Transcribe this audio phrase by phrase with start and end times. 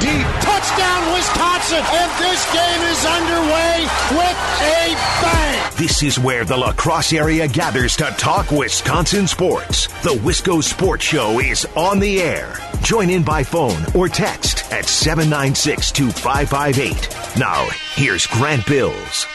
[0.00, 0.26] deep.
[0.40, 1.82] Touchdown, Wisconsin.
[1.82, 5.72] And this game is underway with a bang.
[5.76, 9.86] This is where the La Crosse area gathers to talk Wisconsin sports.
[10.02, 12.58] The Wisco Sports Show is on the air.
[12.82, 17.38] Join in by phone or text at 796 2558.
[17.38, 19.26] Now, here's Grant Bills.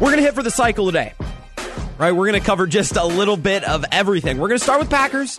[0.00, 1.14] We're going to hit for the cycle today.
[1.96, 2.10] Right?
[2.10, 4.38] We're going to cover just a little bit of everything.
[4.38, 5.38] We're going to start with Packers.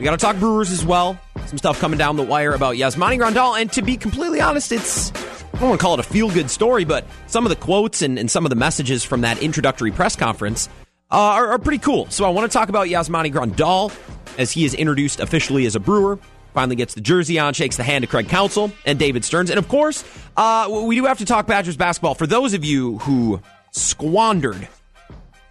[0.00, 1.20] We got to talk Brewers as well.
[1.44, 3.60] Some stuff coming down the wire about Yasmani Grandal.
[3.60, 6.48] And to be completely honest, it's, I don't want to call it a feel good
[6.48, 9.92] story, but some of the quotes and, and some of the messages from that introductory
[9.92, 10.70] press conference
[11.10, 12.06] uh, are, are pretty cool.
[12.08, 13.94] So I want to talk about Yasmani Grandal
[14.38, 16.18] as he is introduced officially as a Brewer
[16.54, 19.50] finally gets the jersey on, shakes the hand of Craig Counsell and David Stearns.
[19.50, 20.02] And of course,
[20.34, 22.14] uh, we do have to talk Badgers basketball.
[22.14, 24.66] For those of you who squandered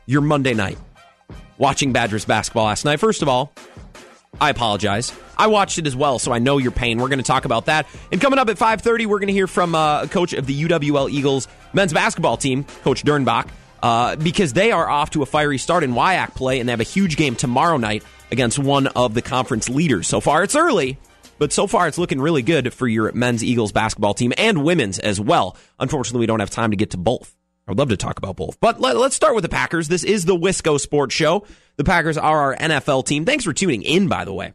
[0.07, 0.79] your Monday night
[1.59, 2.99] watching Badgers basketball last night.
[2.99, 3.53] First of all,
[4.41, 5.11] I apologize.
[5.37, 6.99] I watched it as well, so I know your pain.
[6.99, 7.87] We're going to talk about that.
[8.11, 10.63] And coming up at 5:30, we're going to hear from uh, a coach of the
[10.63, 13.49] UWL Eagles men's basketball team, Coach Dernbach,
[13.81, 16.79] uh, because they are off to a fiery start in WIAC play, and they have
[16.81, 20.07] a huge game tomorrow night against one of the conference leaders.
[20.07, 20.97] So far, it's early,
[21.37, 24.99] but so far it's looking really good for your men's Eagles basketball team and women's
[24.99, 25.55] as well.
[25.79, 27.35] Unfortunately, we don't have time to get to both.
[27.69, 28.59] I would love to talk about both.
[28.59, 29.87] But let, us start with the Packers.
[29.87, 31.45] This is the Wisco Sports Show.
[31.75, 33.25] The Packers are our NFL team.
[33.25, 34.53] Thanks for tuning in, by the way.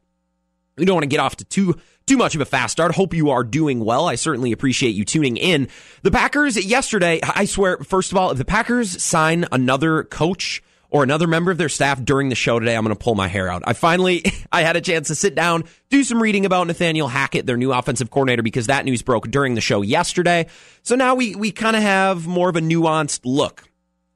[0.77, 2.93] We don't want to get off to too too much of a fast start.
[2.93, 4.09] Hope you are doing well.
[4.09, 5.69] I certainly appreciate you tuning in.
[6.03, 10.61] The Packers yesterday, I swear, first of all, if the Packers sign another coach
[10.95, 13.27] or another member of their staff during the show today, I'm going to pull my
[13.27, 13.65] hair out.
[13.67, 17.47] I finally, I had a chance to sit down, do some reading about Nathaniel Hackett,
[17.47, 20.47] their new offensive coordinator, because that news broke during the show yesterday.
[20.85, 23.65] So now we, we kind of have more of a nuanced look,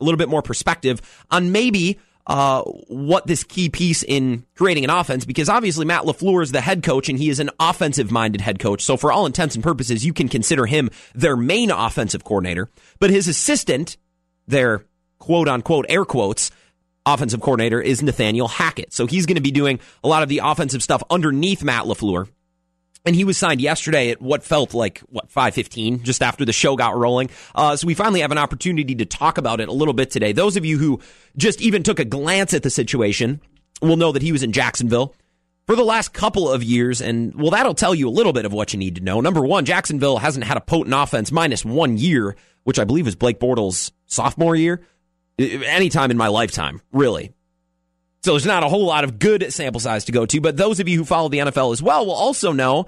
[0.00, 4.90] a little bit more perspective on maybe uh, what this key piece in creating an
[4.90, 8.40] offense, because obviously Matt LaFleur is the head coach and he is an offensive minded
[8.40, 8.84] head coach.
[8.84, 12.68] So for all intents and purposes, you can consider him their main offensive coordinator,
[13.00, 13.96] but his assistant,
[14.46, 14.84] their
[15.18, 16.52] quote unquote air quotes,
[17.13, 18.92] offensive coordinator is Nathaniel Hackett.
[18.92, 22.29] So he's going to be doing a lot of the offensive stuff underneath Matt LaFleur.
[23.05, 26.52] And he was signed yesterday at what felt like what five fifteen, just after the
[26.52, 27.30] show got rolling.
[27.55, 30.33] Uh, so we finally have an opportunity to talk about it a little bit today.
[30.33, 31.01] Those of you who
[31.36, 33.41] just even took a glance at the situation
[33.80, 35.14] will know that he was in Jacksonville
[35.67, 38.52] for the last couple of years, and well, that'll tell you a little bit of
[38.52, 39.20] what you need to know.
[39.20, 43.14] Number one, Jacksonville hasn't had a potent offense minus one year, which I believe is
[43.14, 44.83] Blake Bortles' sophomore year
[45.38, 47.32] anytime in my lifetime, really.
[48.24, 50.80] So there's not a whole lot of good sample size to go to, but those
[50.80, 52.86] of you who follow the NFL as well will also know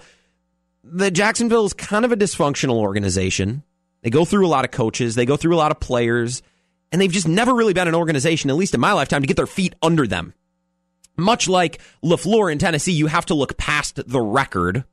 [0.84, 3.62] that Jacksonville is kind of a dysfunctional organization.
[4.02, 6.42] They go through a lot of coaches, they go through a lot of players,
[6.90, 9.36] and they've just never really been an organization, at least in my lifetime, to get
[9.36, 10.34] their feet under them.
[11.16, 14.84] Much like LaFleur in Tennessee, you have to look past the record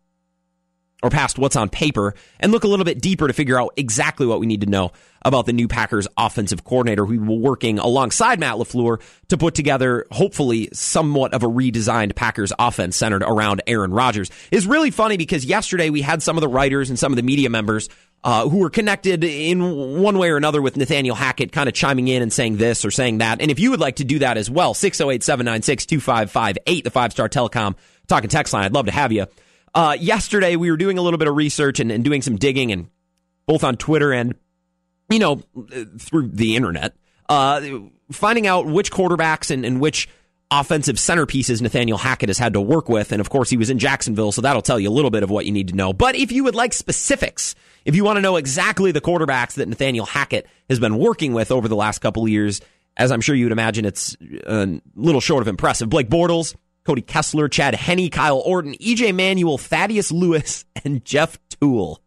[1.04, 4.26] or past what's on paper and look a little bit deeper to figure out exactly
[4.26, 4.92] what we need to know
[5.24, 10.08] about the new Packers offensive coordinator who will working alongside Matt LaFleur to put together
[10.12, 14.32] hopefully somewhat of a redesigned Packers offense centered around Aaron Rodgers.
[14.52, 17.24] Is really funny because yesterday we had some of the writers and some of the
[17.24, 17.90] media members
[18.24, 22.08] uh, who were connected in one way or another with Nathaniel Hackett kind of chiming
[22.08, 23.42] in and saying this or saying that.
[23.42, 27.12] And if you would like to do that as well, 608 796 2558, the five
[27.12, 27.76] star telecom
[28.08, 29.28] talking text line, I'd love to have you.
[29.74, 32.72] Uh, yesterday, we were doing a little bit of research and, and doing some digging,
[32.72, 32.90] and
[33.46, 34.36] both on Twitter and
[35.10, 35.42] you know
[36.00, 36.96] through the internet,
[37.30, 37.62] uh,
[38.12, 40.08] finding out which quarterbacks and, and which
[40.50, 43.12] offensive centerpieces Nathaniel Hackett has had to work with.
[43.12, 45.30] And of course, he was in Jacksonville, so that'll tell you a little bit of
[45.30, 45.94] what you need to know.
[45.94, 47.54] But if you would like specifics,
[47.86, 51.52] if you want to know exactly the quarterbacks that Nathaniel Hackett has been working with
[51.52, 52.62] over the last couple of years,
[52.96, 55.90] as I'm sure you would imagine, it's a little short of impressive.
[55.90, 56.56] Blake Bortles,
[56.88, 61.98] Cody Kessler, Chad Henne, Kyle Orton, EJ Manuel, Thaddeus Lewis, and Jeff Tuel.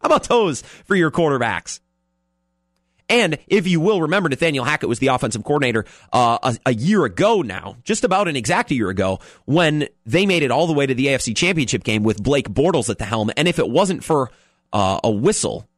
[0.00, 1.80] How about those for your quarterbacks?
[3.10, 7.04] And if you will remember, Nathaniel Hackett was the offensive coordinator uh, a, a, year
[7.04, 10.86] ago now, just about an exact year ago, when they made it all the way
[10.86, 13.30] to the AFC Championship game with Blake Bortles at the helm.
[13.36, 14.30] And if it wasn't for
[14.72, 15.68] uh, a whistle,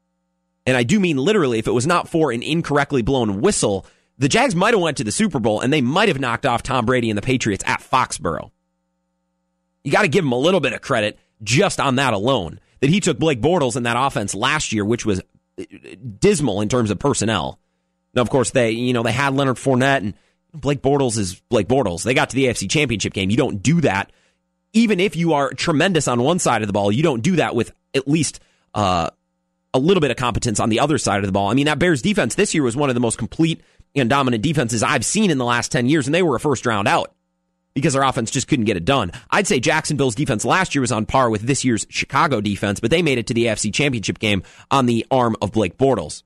[0.64, 3.84] and I do mean literally, if it was not for an incorrectly blown whistle,
[4.18, 6.62] the Jags might have went to the Super Bowl and they might have knocked off
[6.62, 8.50] Tom Brady and the Patriots at Foxborough.
[9.84, 12.60] You got to give him a little bit of credit just on that alone.
[12.80, 15.20] That he took Blake Bortles in that offense last year, which was
[15.58, 15.64] uh,
[16.18, 17.60] dismal in terms of personnel.
[18.14, 20.14] Now, of course, they you know they had Leonard Fournette and
[20.52, 22.02] Blake Bortles is Blake Bortles.
[22.02, 23.30] They got to the AFC Championship game.
[23.30, 24.12] You don't do that,
[24.72, 26.92] even if you are tremendous on one side of the ball.
[26.92, 28.40] You don't do that with at least
[28.74, 29.10] uh,
[29.72, 31.48] a little bit of competence on the other side of the ball.
[31.48, 33.62] I mean, that Bears defense this year was one of the most complete
[33.94, 36.66] and dominant defenses I've seen in the last 10 years, and they were a first
[36.66, 37.14] round out.
[37.74, 39.12] because their offense just couldn't get it done.
[39.30, 42.90] I'd say Jacksonville's defense last year was on par with this year's Chicago defense, but
[42.90, 46.22] they made it to the AFC Championship game on the arm of Blake Bortles.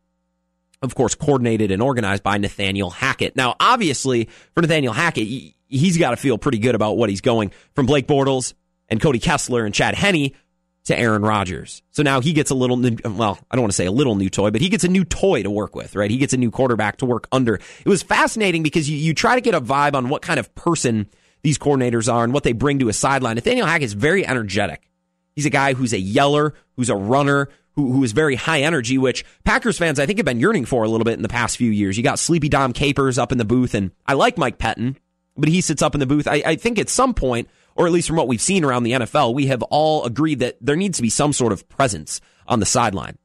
[0.82, 3.36] Of course, coordinated and organized by Nathaniel Hackett.
[3.36, 7.52] Now, obviously, for Nathaniel Hackett, he's got to feel pretty good about what he's going
[7.74, 8.54] from Blake Bortles
[8.88, 10.32] and Cody Kessler and Chad Henne
[10.86, 11.82] to Aaron Rodgers.
[11.90, 14.30] So now he gets a little, well, I don't want to say a little new
[14.30, 16.10] toy, but he gets a new toy to work with, right?
[16.10, 17.56] He gets a new quarterback to work under.
[17.56, 20.54] It was fascinating because you, you try to get a vibe on what kind of
[20.54, 21.08] person
[21.42, 23.34] these coordinators are and what they bring to a sideline.
[23.34, 24.88] Nathaniel Hackett is very energetic.
[25.34, 28.96] He's a guy who's a yeller, who's a runner, who, who is very high energy,
[28.96, 31.56] which Packers fans, I think, have been yearning for a little bit in the past
[31.56, 31.96] few years.
[31.96, 34.96] You got Sleepy Dom Capers up in the booth, and I like Mike Pettine,
[35.36, 36.28] but he sits up in the booth.
[36.28, 38.93] I, I think at some point, or at least from what we've seen around the
[38.93, 42.61] NFL, we have all agreed that there needs to be some sort of presence on
[42.61, 43.19] the sideline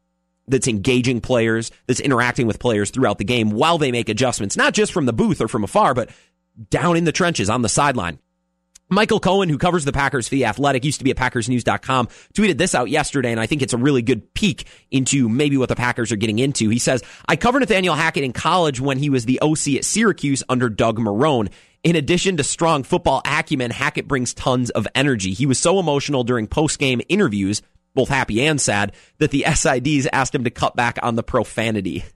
[0.48, 4.74] that's engaging players, that's interacting with players throughout the game while they make adjustments, not
[4.74, 6.10] just from the booth or from afar, but
[6.70, 8.20] down in the trenches on the sideline.
[8.90, 12.58] Michael Cohen, who covers the Packers for the Athletic, used to be at PackersNews.com, tweeted
[12.58, 15.78] this out yesterday, and I think it's a really good peek into maybe what the
[15.78, 16.68] Packers are getting into.
[16.68, 20.44] He says, I covered Nathaniel Hackett in college when he was the OC at Syracuse
[20.50, 21.50] under Doug Marrone.
[21.84, 25.34] In addition to strong football acumen, Hackett brings tons of energy.
[25.34, 27.64] He was so emotional during post-game interviews,
[27.96, 32.04] both happy and sad, that the SIDs asked him to cut back on the profanity.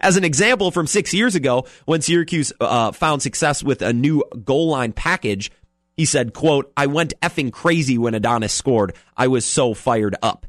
[0.00, 4.22] As an example from six years ago, when Syracuse uh, found success with a new
[4.44, 5.50] goal line package,
[5.96, 8.94] he said, quote, I went effing crazy when Adonis scored.
[9.16, 10.46] I was so fired up.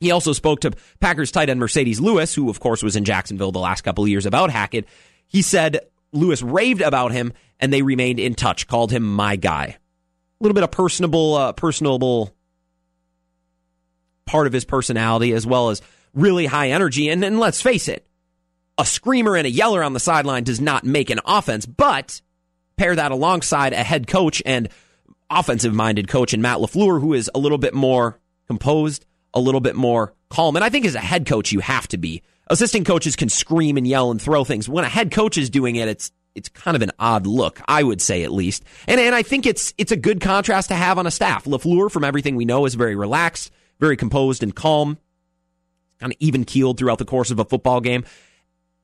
[0.00, 3.52] He also spoke to Packers tight end Marcedes Lewis, who of course was in Jacksonville
[3.52, 4.86] the last couple of years about Hackett.
[5.26, 5.80] He said
[6.12, 9.76] Lewis raved about him and they remained in touch, called him my guy.
[10.40, 12.34] A little bit of personable, uh, personable
[14.26, 15.82] part of his personality as well as
[16.12, 17.08] really high energy.
[17.08, 18.06] And, and let's face it,
[18.78, 22.20] a screamer and a yeller on the sideline does not make an offense, but
[22.76, 24.68] pair that alongside a head coach and
[25.30, 29.60] offensive minded coach and Matt LaFleur, who is a little bit more composed, a little
[29.60, 30.56] bit more calm.
[30.56, 32.22] And I think as a head coach, you have to be.
[32.48, 34.68] Assistant coaches can scream and yell and throw things.
[34.68, 37.82] When a head coach is doing it, it's it's kind of an odd look, I
[37.82, 38.64] would say at least.
[38.86, 41.44] And and I think it's it's a good contrast to have on a staff.
[41.44, 43.50] LaFleur, from everything we know, is very relaxed,
[43.80, 44.98] very composed and calm,
[46.00, 48.04] kind of even keeled throughout the course of a football game.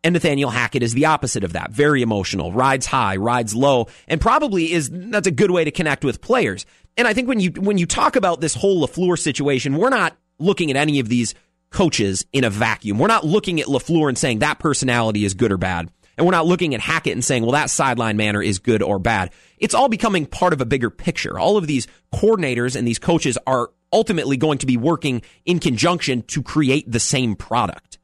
[0.03, 1.73] And Nathaniel Hackett is the opposite of that.
[1.73, 6.05] Very emotional, rides high, rides low, and probably is that's a good way to connect
[6.05, 6.65] with players.
[6.97, 10.17] And I think when you when you talk about this whole LaFleur situation, we're not
[10.39, 11.35] looking at any of these
[11.70, 12.99] coaches in a vacuum.
[12.99, 15.90] We're not looking at LaFleur and saying that personality is good or bad.
[16.17, 18.99] And we're not looking at Hackett and saying, well, that sideline manner is good or
[18.99, 19.31] bad.
[19.58, 21.38] It's all becoming part of a bigger picture.
[21.38, 26.22] All of these coordinators and these coaches are ultimately going to be working in conjunction
[26.22, 27.99] to create the same product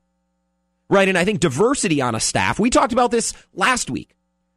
[0.89, 1.09] right?
[1.09, 4.15] And I think diversity on a staff, we talked about this last week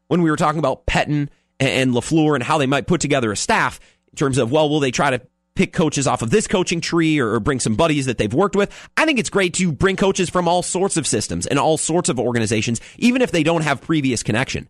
[0.07, 1.29] when we were talking about Pettine
[1.59, 3.79] and LaFleur and how they might put together a staff
[4.11, 5.21] in terms of, well, will they try to
[5.59, 8.71] pick coaches off of this coaching tree or, bring some buddies that they've worked with?
[8.95, 12.07] I think it's great to bring coaches from all sorts of systems and all sorts
[12.07, 14.69] of organizations, even if they don't have previous connection.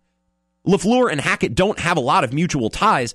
[0.65, 3.13] LaFleur and Hackett don't have a lot of mutual ties,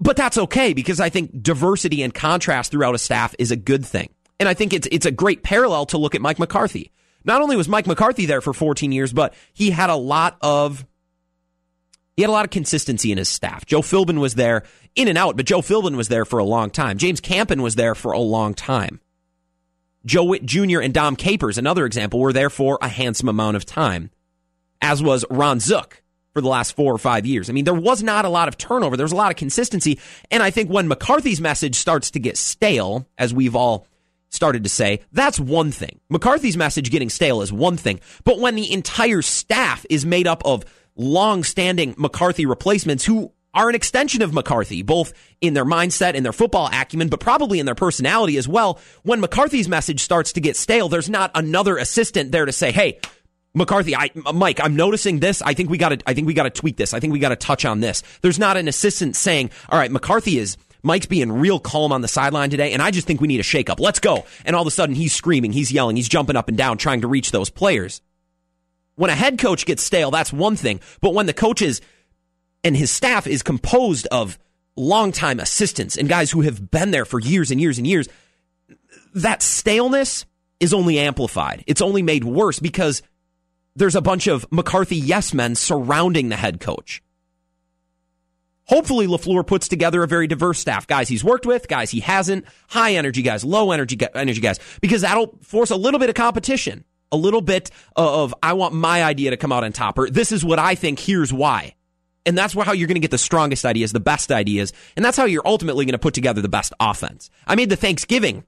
[0.00, 3.84] but that's okay because I think diversity and contrast throughout a staff is a good
[3.84, 4.08] thing.
[4.40, 6.90] And I think it's, it's a great parallel to look at Mike McCarthy.
[7.22, 10.86] Not only was Mike McCarthy there for 14 years, but he had a lot of
[12.16, 13.66] he had a lot of consistency in his staff.
[13.66, 14.62] Joe Philbin was there
[14.94, 16.98] in and out, but Joe Philbin was there for a long time.
[16.98, 19.00] James Campen was there for a long time.
[20.06, 20.80] Joe Whitt Jr.
[20.80, 24.10] and Dom Capers, another example, were there for a handsome amount of time,
[24.80, 26.02] as was Ron Zook
[26.34, 27.48] for the last four or five years.
[27.48, 28.96] I mean, there was not a lot of turnover.
[28.96, 29.98] There was a lot of consistency.
[30.30, 33.86] And I think when McCarthy's message starts to get stale, as we've all
[34.30, 36.00] started to say, that's one thing.
[36.10, 38.00] McCarthy's message getting stale is one thing.
[38.24, 40.64] But when the entire staff is made up of
[40.96, 46.32] long-standing McCarthy replacements who are an extension of McCarthy, both in their mindset and their
[46.32, 48.80] football acumen, but probably in their personality as well.
[49.02, 52.98] When McCarthy's message starts to get stale, there's not another assistant there to say, "Hey,
[53.54, 55.40] McCarthy, I, Mike, I'm noticing this.
[55.40, 56.92] I think we got to, I think we got to tweak this.
[56.92, 59.90] I think we got to touch on this." There's not an assistant saying, "All right,
[59.90, 63.28] McCarthy is Mike's being real calm on the sideline today, and I just think we
[63.28, 63.80] need a shakeup.
[63.80, 64.26] Let's go.
[64.44, 67.00] And all of a sudden, he's screaming, he's yelling, he's jumping up and down, trying
[67.02, 68.02] to reach those players.
[68.96, 70.80] When a head coach gets stale, that's one thing.
[71.00, 71.80] But when the coach is
[72.62, 74.38] and his staff is composed of
[74.76, 78.08] longtime assistants and guys who have been there for years and years and years,
[79.14, 80.26] that staleness
[80.60, 81.64] is only amplified.
[81.66, 83.02] It's only made worse because
[83.76, 87.02] there's a bunch of McCarthy yes men surrounding the head coach.
[88.66, 90.86] Hopefully, LaFleur puts together a very diverse staff.
[90.86, 95.02] Guys he's worked with, guys he hasn't, high energy guys, low energy, energy guys, because
[95.02, 99.30] that'll force a little bit of competition, a little bit of, I want my idea
[99.30, 101.74] to come out on top, or this is what I think, here's why.
[102.26, 104.72] And that's how you're going to get the strongest ideas, the best ideas.
[104.96, 107.30] And that's how you're ultimately going to put together the best offense.
[107.46, 108.44] I made the Thanksgiving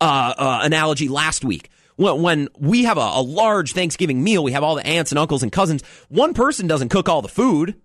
[0.00, 1.70] uh, uh, analogy last week.
[1.96, 5.42] When, we have a, a large Thanksgiving meal, we have all the aunts and uncles
[5.42, 5.82] and cousins.
[6.08, 7.80] One person doesn't cook all the food.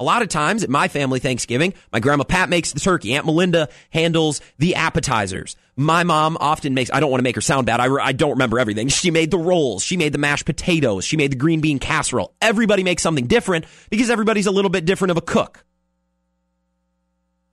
[0.00, 3.14] A lot of times at my family Thanksgiving, my grandma Pat makes the turkey.
[3.14, 5.56] Aunt Melinda handles the appetizers.
[5.76, 7.80] My mom often makes, I don't want to make her sound bad.
[7.80, 8.88] I, I don't remember everything.
[8.88, 9.84] She made the rolls.
[9.84, 11.04] She made the mashed potatoes.
[11.04, 12.34] She made the green bean casserole.
[12.40, 15.66] Everybody makes something different because everybody's a little bit different of a cook.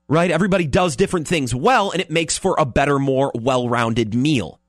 [0.08, 0.32] Right?
[0.32, 4.62] Everybody does different things well and it makes for a better, more well-rounded meal.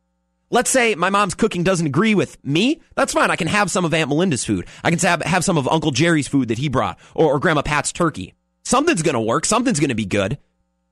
[0.51, 2.81] Let's say my mom's cooking doesn't agree with me.
[2.95, 3.31] That's fine.
[3.31, 4.67] I can have some of Aunt Melinda's food.
[4.83, 7.61] I can have, have some of Uncle Jerry's food that he brought or, or Grandma
[7.61, 8.33] Pat's turkey.
[8.65, 9.45] Something's going to work.
[9.45, 10.39] Something's going to be good.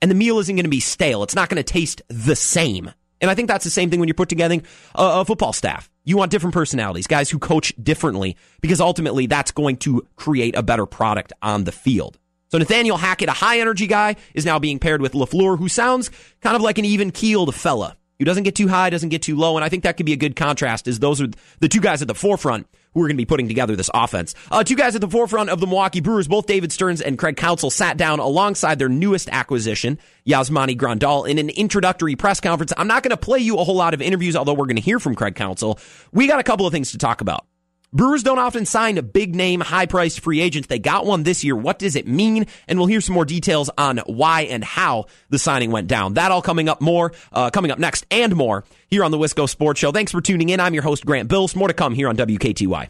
[0.03, 1.23] And the meal isn't going to be stale.
[1.23, 2.91] It's not going to taste the same.
[3.23, 4.61] And I think that's the same thing when you're put together
[4.95, 5.89] a, a football staff.
[6.05, 10.63] You want different personalities, guys who coach differently, because ultimately that's going to create a
[10.63, 12.19] better product on the field.
[12.49, 16.11] So Nathaniel Hackett, a high energy guy, is now being paired with LaFleur, who sounds
[16.43, 19.37] kind of like an even keeled fella who doesn't get too high, doesn't get too
[19.37, 19.57] low.
[19.57, 21.29] And I think that could be a good contrast Is those are
[21.61, 24.35] the two guys at the forefront who are going to be putting together this offense.
[24.51, 27.37] Uh, two guys at the forefront of the Milwaukee Brewers, both David Stearns and Craig
[27.37, 32.73] Counsell, sat down alongside their newest acquisition, Yasmani Grandal, in an introductory press conference.
[32.77, 34.83] I'm not going to play you a whole lot of interviews, although we're going to
[34.83, 35.79] hear from Craig Counsell.
[36.13, 37.46] We got a couple of things to talk about.
[37.93, 40.69] Brewers don't often sign a big name, high priced free agents.
[40.69, 41.57] They got one this year.
[41.57, 42.47] What does it mean?
[42.67, 46.15] And we'll hear some more details on why and how the signing went down.
[46.15, 49.49] That all coming up more, uh, coming up next and more here on the Wisco
[49.49, 49.93] Sports Show.
[49.93, 50.61] Thanks for tuning in.
[50.61, 51.55] I'm your host, Grant Bills.
[51.55, 52.89] More to come here on WKTY.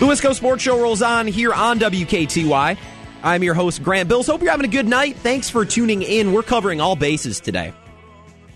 [0.00, 2.76] The Wisco Sports Show rolls on here on WKTY.
[3.24, 4.26] I'm your host, Grant Bills.
[4.26, 5.16] Hope you're having a good night.
[5.16, 6.34] Thanks for tuning in.
[6.34, 7.72] We're covering all bases today.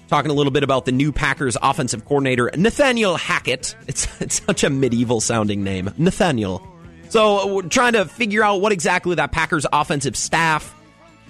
[0.08, 3.74] Talking a little bit about the new Packers offensive coordinator, Nathaniel Hackett.
[3.86, 6.62] It's, it's such a medieval sounding name, Nathaniel.
[7.08, 10.74] So we're trying to figure out what exactly that Packers offensive staff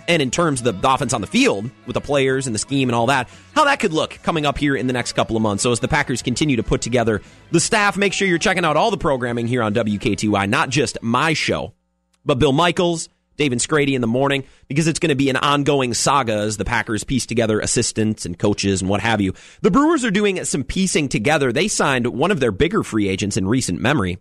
[0.09, 2.89] and in terms of the offense on the field with the players and the scheme
[2.89, 5.43] and all that, how that could look coming up here in the next couple of
[5.43, 5.63] months.
[5.63, 8.77] So as the Packers continue to put together the staff, make sure you're checking out
[8.77, 11.73] all the programming here on WKTY, not just my show,
[12.25, 15.37] but Bill Michaels, Dave and Scrady in the morning because it's going to be an
[15.37, 19.33] ongoing saga as the Packers piece together assistants and coaches and what have you.
[19.63, 21.51] The Brewers are doing some piecing together.
[21.53, 24.19] They signed one of their bigger free agents in recent memory.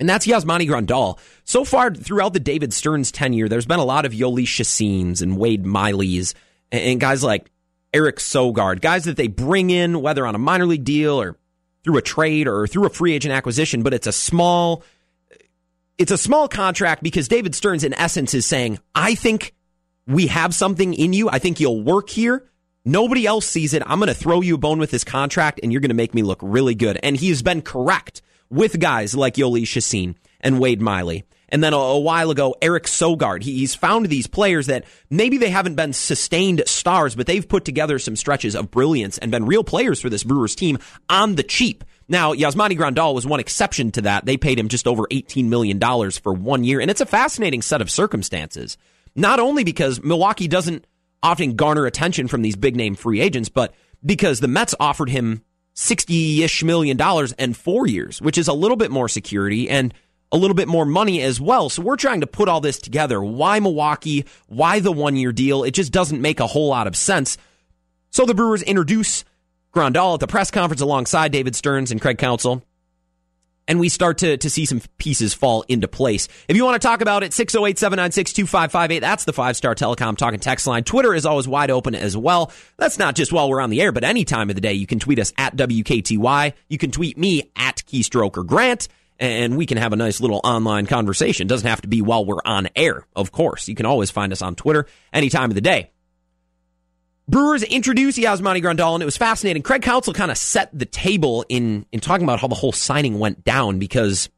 [0.00, 1.18] And that's Yasmani Grandal.
[1.44, 5.36] So far, throughout the David Stearns tenure, there's been a lot of Jhoulys Chacins and
[5.36, 6.34] Wade Miley's
[6.72, 7.50] and guys like
[7.92, 11.36] Eric Sogard, guys that they bring in, whether on a minor league deal or
[11.84, 14.82] through a trade or through a free agent acquisition, but it's a small,
[16.00, 19.52] it's a small contract because David Stearns, in essence, is saying, I think
[20.06, 21.28] we have something in you.
[21.28, 22.48] I think you'll work here.
[22.86, 23.82] Nobody else sees it.
[23.84, 26.14] I'm going to throw you a bone with this contract and you're going to make
[26.14, 26.98] me look really good.
[27.02, 31.24] And he's been correct with guys like Jhoulys Chacin and Wade Miley.
[31.50, 33.42] And then a, a, while ago, Eric Sogard.
[33.42, 37.66] He, he's found these players that maybe they haven't been sustained stars, but they've put
[37.66, 40.78] together some stretches of brilliance and been real players for this Brewers team
[41.10, 41.84] on the cheap.
[42.10, 44.26] Now, Yasmani Grandal was one exception to that.
[44.26, 45.78] They paid him just over $18 million
[46.10, 48.76] for one year, and it's a fascinating set of circumstances.
[49.14, 50.88] Not only because Milwaukee doesn't
[51.22, 53.72] often garner attention from these big name free agents, but
[54.04, 55.42] because the Mets offered him
[55.74, 59.94] 60 ish million dollars and four years, which is a little bit more security and
[60.32, 61.68] a little bit more money as well.
[61.68, 63.22] So we're trying to put all this together.
[63.22, 64.24] Why Milwaukee?
[64.48, 65.62] Why the one year deal?
[65.62, 67.38] It just doesn't make a whole lot of sense.
[68.10, 69.24] So the Brewers introduce
[69.72, 72.62] Grandal at the press conference alongside David Stearns and Craig Counsell.
[73.68, 76.26] And we start to, to see some pieces fall into place.
[76.48, 78.98] If you want to talk about it, 608 796 2558.
[78.98, 80.82] That's the five star telecom talking text line.
[80.82, 82.50] Twitter is always wide open as well.
[82.78, 84.72] That's not just while we're on the air, but any time of the day.
[84.72, 86.52] You can tweet us at WKTY.
[86.68, 88.88] You can tweet me at Keystroker Grant
[89.20, 91.46] and we can have a nice little online conversation.
[91.46, 93.68] Doesn't have to be while we're on air, of course.
[93.68, 95.90] You can always find us on Twitter any time of the day.
[97.30, 99.62] Brewers introduced Yasmani Grandal, and it was fascinating.
[99.62, 103.20] Craig Counsell kind of set the table in in talking about how the whole signing
[103.20, 104.28] went down because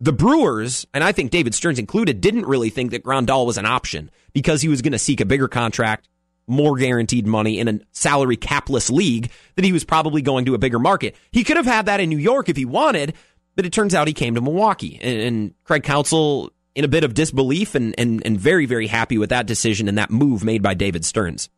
[0.00, 3.64] the Brewers, and I think David Stearns included, didn't really think that Grandal was an
[3.64, 6.08] option because he was going to seek a bigger contract,
[6.48, 10.58] more guaranteed money in a salary capless league that he was probably going to a
[10.58, 11.14] bigger market.
[11.30, 13.14] He could have had that in New York if he wanted,
[13.54, 14.98] but it turns out he came to Milwaukee.
[15.00, 19.16] And, and Craig Counsell, in a bit of disbelief and, and, and very, very happy
[19.16, 21.48] with that decision and that move made by David Stearns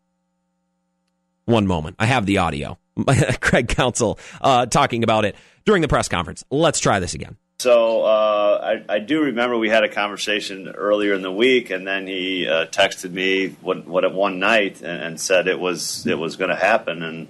[1.49, 1.97] one moment.
[1.99, 2.79] I have the audio.
[3.41, 6.45] Craig Counsell uh, talking about it during the press conference.
[6.51, 7.37] Let's try this again.
[7.61, 11.85] So uh, I, I, do remember we had a conversation earlier in the week, and
[11.85, 16.17] then he uh, texted me what, what one night and, and, said it was it
[16.17, 17.03] was going to happen.
[17.03, 17.27] And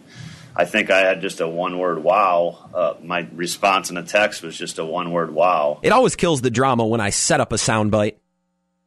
[0.55, 2.69] I think I had just a one word wow.
[2.75, 5.81] Uh, my response in a text was just a one word wow.
[5.83, 8.17] It always kills the drama when I set up a soundbite.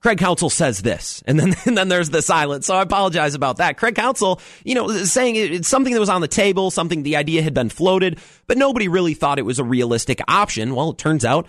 [0.01, 2.65] Craig Counsell says this, and then and then there's the silence.
[2.65, 3.77] So I apologize about that.
[3.77, 7.41] Craig Counsell, you know, saying it's something that was on the table, something the idea
[7.41, 10.75] had been floated, but nobody really thought it was a realistic option.
[10.75, 11.47] Well, it turns out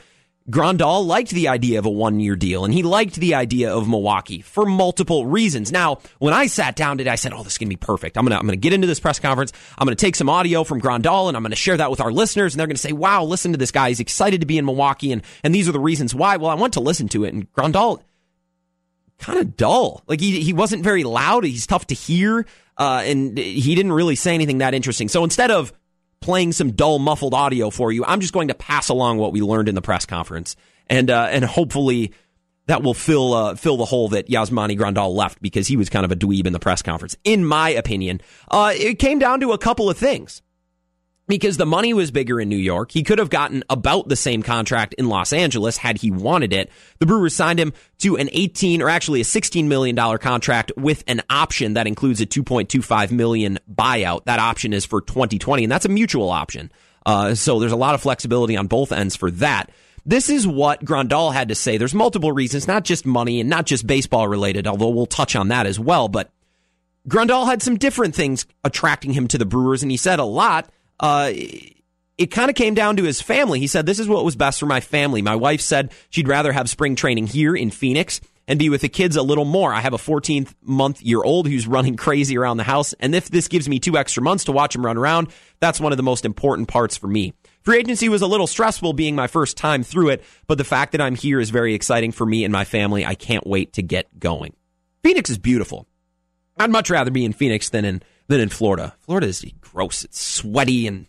[0.50, 3.88] Grandal liked the idea of a one year deal and he liked the idea of
[3.88, 5.70] Milwaukee for multiple reasons.
[5.70, 8.18] Now, when I sat down today, I said, Oh, this is to be perfect.
[8.18, 9.52] I'm to, I'm to get into this press conference.
[9.78, 12.54] I'm to take some audio from Grandal and I'm to share that with our listeners.
[12.54, 13.88] And they're to say, wow, listen to this guy.
[13.88, 15.12] He's excited to be in Milwaukee.
[15.12, 16.36] And, and these are the reasons why.
[16.38, 18.02] Well, I went to listen to it and Grandal
[19.22, 20.02] kind of dull.
[20.06, 21.44] Like he, he wasn't very loud.
[21.44, 22.44] He's tough to hear.
[22.76, 25.08] Uh, and he didn't really say anything that interesting.
[25.08, 25.72] So instead of
[26.22, 28.04] playing some dull, muffled audio for you.
[28.04, 31.28] I'm just going to pass along what we learned in the press conference, and uh,
[31.30, 32.12] and hopefully
[32.66, 36.04] that will fill uh, fill the hole that Yasmani Grandal left because he was kind
[36.06, 38.22] of a dweeb in the press conference, in my opinion.
[38.50, 40.40] Uh, it came down to a couple of things
[41.32, 42.90] because the money was bigger in New York.
[42.90, 46.70] He could have gotten about the same contract in Los Angeles had he wanted it.
[46.98, 51.02] The Brewers signed him to an 18 or actually a 16 million dollar contract with
[51.06, 54.26] an option that includes a 2.25 million buyout.
[54.26, 56.70] That option is for 2020 and that's a mutual option.
[57.06, 59.70] Uh, so there's a lot of flexibility on both ends for that.
[60.04, 61.78] This is what Grandal had to say.
[61.78, 65.48] There's multiple reasons, not just money and not just baseball related, although we'll touch on
[65.48, 66.08] that as well.
[66.08, 66.30] But
[67.08, 70.68] Grandal had some different things attracting him to the Brewers, and he said a lot
[71.02, 71.32] uh,
[72.18, 73.58] it kind of came down to his family.
[73.58, 75.22] He said, This is what was best for my family.
[75.22, 78.88] My wife said she'd rather have spring training here in Phoenix and be with the
[78.88, 79.72] kids a little more.
[79.72, 82.92] I have a 14 month year old who's running crazy around the house.
[82.94, 85.28] And if this gives me two extra months to watch him run around,
[85.60, 87.34] that's one of the most important parts for me.
[87.62, 90.92] Free agency was a little stressful being my first time through it, but the fact
[90.92, 93.06] that I'm here is very exciting for me and my family.
[93.06, 94.54] I can't wait to get going.
[95.04, 95.86] Phoenix is beautiful.
[96.58, 98.02] I'd much rather be in Phoenix than in
[98.32, 98.94] than in Florida.
[99.00, 100.04] Florida is gross.
[100.04, 101.06] It's sweaty and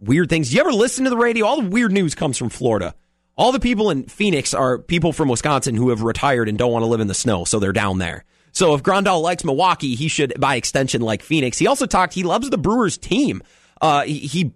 [0.00, 0.52] weird things.
[0.52, 1.46] You ever listen to the radio?
[1.46, 2.94] All the weird news comes from Florida.
[3.36, 6.82] All the people in Phoenix are people from Wisconsin who have retired and don't want
[6.82, 8.24] to live in the snow, so they're down there.
[8.52, 11.58] So if Grandal likes Milwaukee, he should, by extension, like Phoenix.
[11.58, 13.42] He also talked, he loves the Brewers team.
[13.80, 14.52] Uh, he, he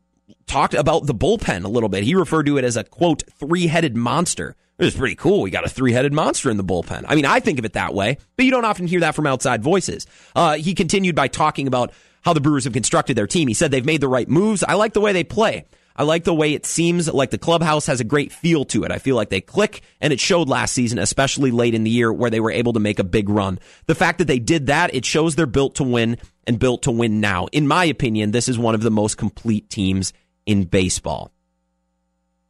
[0.46, 2.04] talked about the bullpen a little bit.
[2.04, 4.56] He referred to it as a quote, three headed monster.
[4.78, 5.40] It was pretty cool.
[5.40, 7.06] We got a three headed monster in the bullpen.
[7.08, 9.26] I mean, I think of it that way, but you don't often hear that from
[9.26, 10.06] outside voices.
[10.34, 13.48] Uh, he continued by talking about how the Brewers have constructed their team.
[13.48, 14.62] He said they've made the right moves.
[14.62, 15.64] I like the way they play.
[15.98, 18.92] I like the way it seems like the clubhouse has a great feel to it.
[18.92, 22.12] I feel like they click, and it showed last season, especially late in the year
[22.12, 23.58] where they were able to make a big run.
[23.86, 26.90] The fact that they did that, it shows they're built to win and built to
[26.90, 27.46] win now.
[27.46, 30.12] In my opinion, this is one of the most complete teams
[30.44, 31.32] in baseball.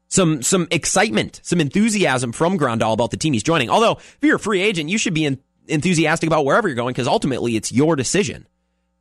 [0.08, 3.70] Some some excitement, some enthusiasm from Grandal about the team he's joining.
[3.70, 5.38] Although, if you're a free agent, you should be
[5.68, 8.46] enthusiastic about wherever you're going because ultimately it's your decision.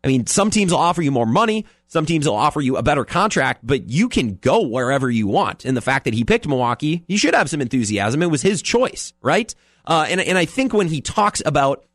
[0.04, 1.66] I mean, some teams will offer you more money.
[1.88, 5.66] Some teams will offer you a better contract, but you can go wherever you want.
[5.66, 8.22] And the fact that he picked Milwaukee, he should have some enthusiasm.
[8.22, 9.54] It was his choice, right?
[9.86, 11.86] Uh, and, and I think when he talks about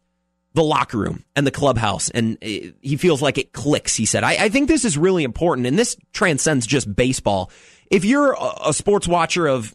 [0.52, 4.44] the locker room and the clubhouse and he feels like it clicks, he said, I,
[4.44, 5.66] I think this is really important.
[5.66, 7.50] And this transcends just baseball.
[7.90, 9.74] If you're a, a sports watcher of,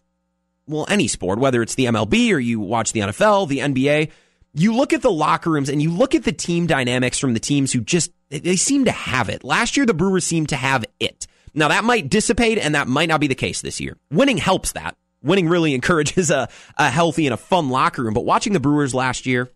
[0.67, 4.11] well, any sport, whether it's the MLB or you watch the NFL, the NBA,
[4.53, 7.39] you look at the locker rooms and you look at the team dynamics from the
[7.39, 9.43] teams who just they seem to have it.
[9.43, 11.27] Last year the Brewers seemed to have it.
[11.53, 13.97] Now that might dissipate and that might not be the case this year.
[14.11, 14.95] Winning helps that.
[15.21, 18.13] Winning really encourages a, a healthy and a fun locker room.
[18.13, 19.51] But watching the Brewers last year,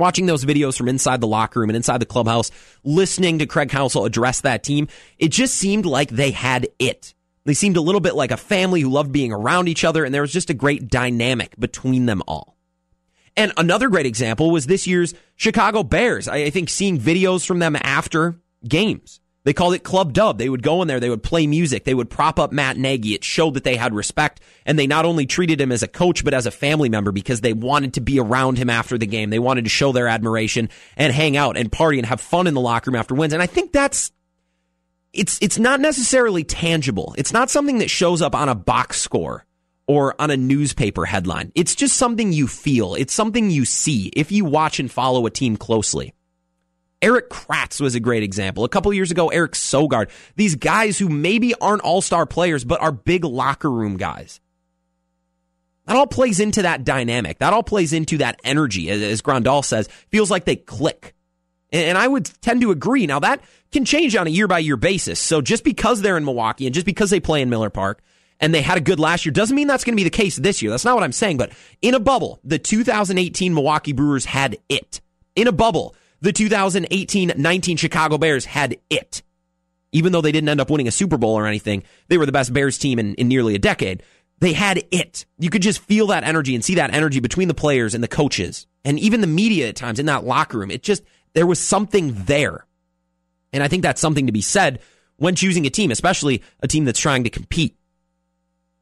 [0.00, 2.50] watching those videos from inside the locker room and inside the clubhouse,
[2.82, 7.14] listening to Craig Counsell address that team, it just seemed like they had it.
[7.44, 10.12] They seemed a little bit like a family who loved being around each other, and
[10.12, 12.56] there was just a great dynamic between them all.
[13.36, 16.28] And another great example was this year's Chicago Bears.
[16.28, 19.19] I think seeing videos from them after games.
[19.44, 20.36] They called it Club Dub.
[20.36, 23.14] They would go in there, they would play music, they would prop up Matt Nagy.
[23.14, 26.24] It showed that they had respect, and they not only treated him as a coach,
[26.24, 29.30] but as a family member because they wanted to be around him after the game.
[29.30, 32.54] They wanted to show their admiration and hang out and party and have fun in
[32.54, 33.32] the locker room after wins.
[33.32, 34.12] And I think that's
[35.12, 37.14] it's it's not necessarily tangible.
[37.18, 39.46] It's not something that shows up on a box score
[39.86, 41.50] or on a newspaper headline.
[41.54, 42.94] It's just something you feel.
[42.94, 46.14] It's something you see if you watch and follow a team closely.
[47.02, 48.64] Erik Kratz was a great example.
[48.64, 50.10] A couple years ago, Eric Sogard.
[50.36, 54.40] These guys who maybe aren't all star players, but are big locker room guys.
[55.86, 57.38] That all plays into that dynamic.
[57.38, 58.90] That all plays into that energy.
[58.90, 61.14] As Grandal says, feels like they click.
[61.72, 63.06] And I would tend to agree.
[63.06, 65.18] Now, that can change on a year by year basis.
[65.20, 68.02] So just because they're in Milwaukee and just because they play in Miller Park
[68.40, 70.36] and they had a good last year doesn't mean that's going to be the case
[70.36, 70.70] this year.
[70.70, 71.38] That's not what I'm saying.
[71.38, 75.00] But in a bubble, the 2018 Milwaukee Brewers had it.
[75.36, 79.22] In a bubble, the 2018 19 Chicago Bears had it.
[79.92, 82.32] Even though they didn't end up winning a Super Bowl or anything, they were the
[82.32, 84.02] best Bears team in, in nearly a decade.
[84.38, 85.26] They had it.
[85.38, 88.08] You could just feel that energy and see that energy between the players and the
[88.08, 90.70] coaches and even the media at times in that locker room.
[90.70, 91.02] It just,
[91.34, 92.66] there was something there.
[93.52, 94.80] And I think that's something to be said
[95.16, 97.76] when choosing a team, especially a team that's trying to compete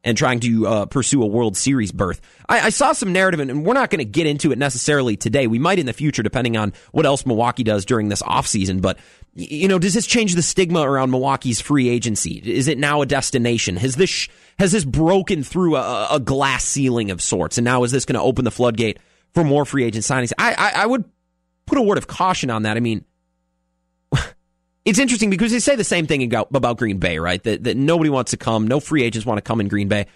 [0.03, 2.21] and trying to uh, pursue a World Series berth.
[2.47, 5.47] I, I saw some narrative, and we're not going to get into it necessarily today.
[5.47, 8.81] We might in the future, depending on what else Milwaukee does during this offseason.
[8.81, 8.97] But,
[9.35, 12.41] you know, does this change the stigma around Milwaukee's free agency?
[12.43, 13.75] Is it now a destination?
[13.75, 17.57] Has this has this broken through a, a glass ceiling of sorts?
[17.57, 18.99] And now is this going to open the floodgate
[19.33, 20.31] for more free agent signings?
[20.37, 21.03] I, I, I would
[21.65, 22.77] put a word of caution on that.
[22.77, 23.05] I mean,
[24.89, 27.41] it's interesting because they say the same thing about Green Bay, right?
[27.43, 30.07] That, that nobody wants to come, no free agents want to come in Green Bay.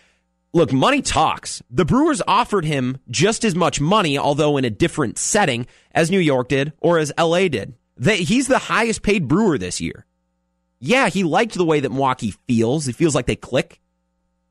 [0.51, 1.61] Look, money talks.
[1.69, 6.19] The Brewers offered him just as much money, although in a different setting, as New
[6.19, 7.73] York did or as LA did.
[7.97, 10.05] They, he's the highest paid Brewer this year.
[10.79, 12.87] Yeah, he liked the way that Milwaukee feels.
[12.87, 13.79] It feels like they click.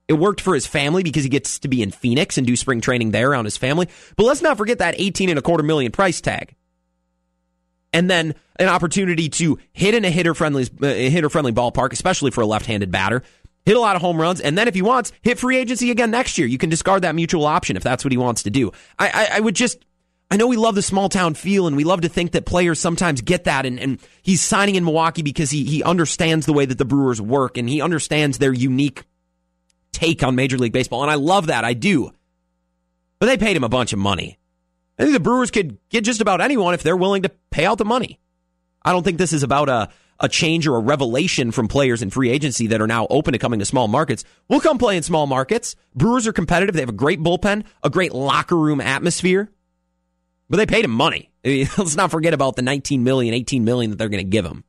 [0.09, 2.81] It worked for his family because he gets to be in Phoenix and do spring
[2.81, 3.89] training there around his family.
[4.17, 6.55] But let's not forget that 18 and a quarter million price tag
[7.93, 12.31] and then an opportunity to hit in a hitter friendly uh, hitter friendly ballpark, especially
[12.31, 13.23] for a left handed batter.
[13.65, 16.11] Hit a lot of home runs, and then if he wants, hit free agency again
[16.11, 16.49] next year.
[16.49, 18.73] You can discard that mutual option if that's what he wants to do.
[18.99, 19.85] I, I, I would just,
[20.33, 22.81] I know we love the small town feel, and we love to think that players
[22.81, 26.67] sometimes get that, and, and he's signing in Milwaukee because he he understands the way
[26.67, 29.05] that the Brewers work, and he understands their unique
[29.93, 32.11] take on Major League Baseball, and I love that, I do.
[33.21, 34.39] But they paid him a bunch of money.
[34.99, 37.79] I think the Brewers could get just about anyone if they're willing to pay out
[37.79, 38.21] the money.
[38.85, 39.89] I don't think this is about a,
[40.21, 43.39] a change or a revelation from players in free agency that are now open to
[43.39, 44.25] coming to small markets.
[44.49, 45.77] We'll come play in small markets.
[45.95, 46.75] Brewers are competitive.
[46.75, 49.51] They have a great bullpen, a great locker room atmosphere,
[50.49, 51.31] but they paid him money.
[51.45, 54.65] let's not forget about the 19 million, 18 million that they're going to give him.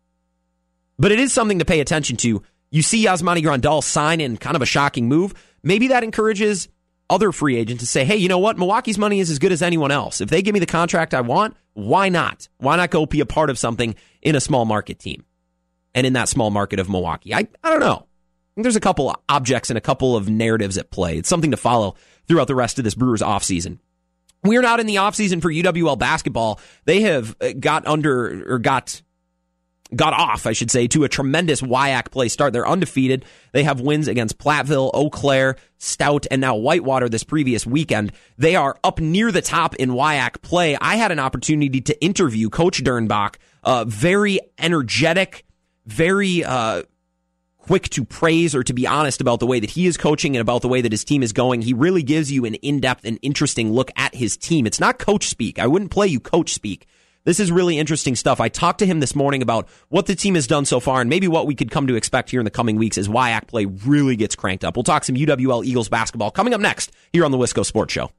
[0.97, 2.43] But it is something to pay attention to.
[2.71, 5.33] You see Yasmani Grandal sign in kind of a shocking move.
[5.61, 6.67] Maybe that encourages
[7.13, 8.57] other free agents to say, hey, you know what?
[8.57, 10.19] Milwaukee's money is as good as anyone else.
[10.21, 12.47] If they give me the contract I want, why not?
[12.57, 15.23] Why not go be a part of something in a small market team
[15.93, 17.33] and in that small market of Milwaukee?
[17.33, 18.07] I, I don't know.
[18.55, 21.17] there's a couple objects and a couple of narratives at play.
[21.17, 21.95] It's something to follow
[22.27, 23.79] throughout the rest of this Brewers offseason.
[24.43, 26.59] We're not in the offseason for UWL basketball.
[26.85, 29.01] They have uh, got under or got
[29.95, 32.53] got off, I should say, to a tremendous WIAC play start.
[32.53, 33.25] They're undefeated.
[33.51, 38.11] They have wins against Platteville, Eau Claire, Stout, and now Whitewater this previous weekend.
[38.37, 40.77] They are up near the top in WIAC play.
[40.79, 45.45] I had an opportunity to interview Coach Dernbach, uh, very energetic,
[45.85, 46.83] very uh,
[47.63, 50.41] quick to praise or to be honest about the way that he is coaching and
[50.41, 51.61] about the way that his team is going.
[51.61, 54.67] He really gives you an in depth and interesting look at his team.
[54.67, 55.59] It's not coach speak.
[55.59, 56.87] I wouldn't play you coach speak.
[57.25, 58.41] This is really interesting stuff.
[58.41, 61.09] I talked to him this morning about what the team has done so far and
[61.09, 63.63] maybe what we could come to expect here in the coming weeks as WIAC play
[63.63, 64.75] really gets cranked up.
[64.75, 68.11] We'll talk some UWL Eagles basketball coming up next here on the Wisco Sports Show.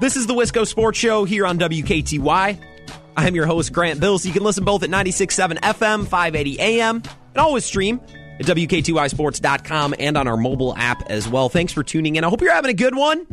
[0.00, 2.73] This is the Wisco Sports Show here on WKTY.
[3.16, 4.26] I'm your host, Grant Bills.
[4.26, 8.00] You can listen both at 96.7 FM, 580 AM, and always stream
[8.40, 11.48] at WKTYSports.com and on our mobile app as well.
[11.48, 12.24] Thanks for tuning in.
[12.24, 13.26] I hope you're having a good one.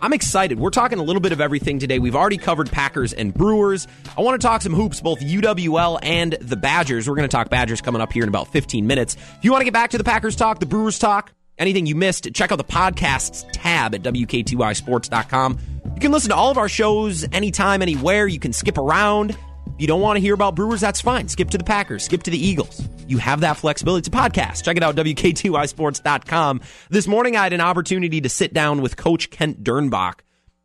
[0.00, 0.58] I'm excited.
[0.58, 1.98] We're talking a little bit of everything today.
[1.98, 3.86] We've already covered Packers and Brewers.
[4.16, 7.08] I want to talk some hoops, both UWL and the Badgers.
[7.08, 9.14] We're going to talk Badgers coming up here in about 15 minutes.
[9.14, 11.94] If you want to get back to the Packers talk, the Brewers talk, anything you
[11.94, 15.58] missed, check out the podcasts tab at WKTYSports.com.
[15.94, 18.26] You can listen to all of our shows anytime, anywhere.
[18.26, 19.30] You can skip around.
[19.30, 21.28] If you don't want to hear about Brewers, that's fine.
[21.28, 22.86] Skip to the Packers, skip to the Eagles.
[23.08, 24.00] You have that flexibility.
[24.00, 24.64] It's a podcast.
[24.64, 26.60] Check it out, WKTYSports.com.
[26.90, 30.20] This morning, I had an opportunity to sit down with Coach Kent Dernbach,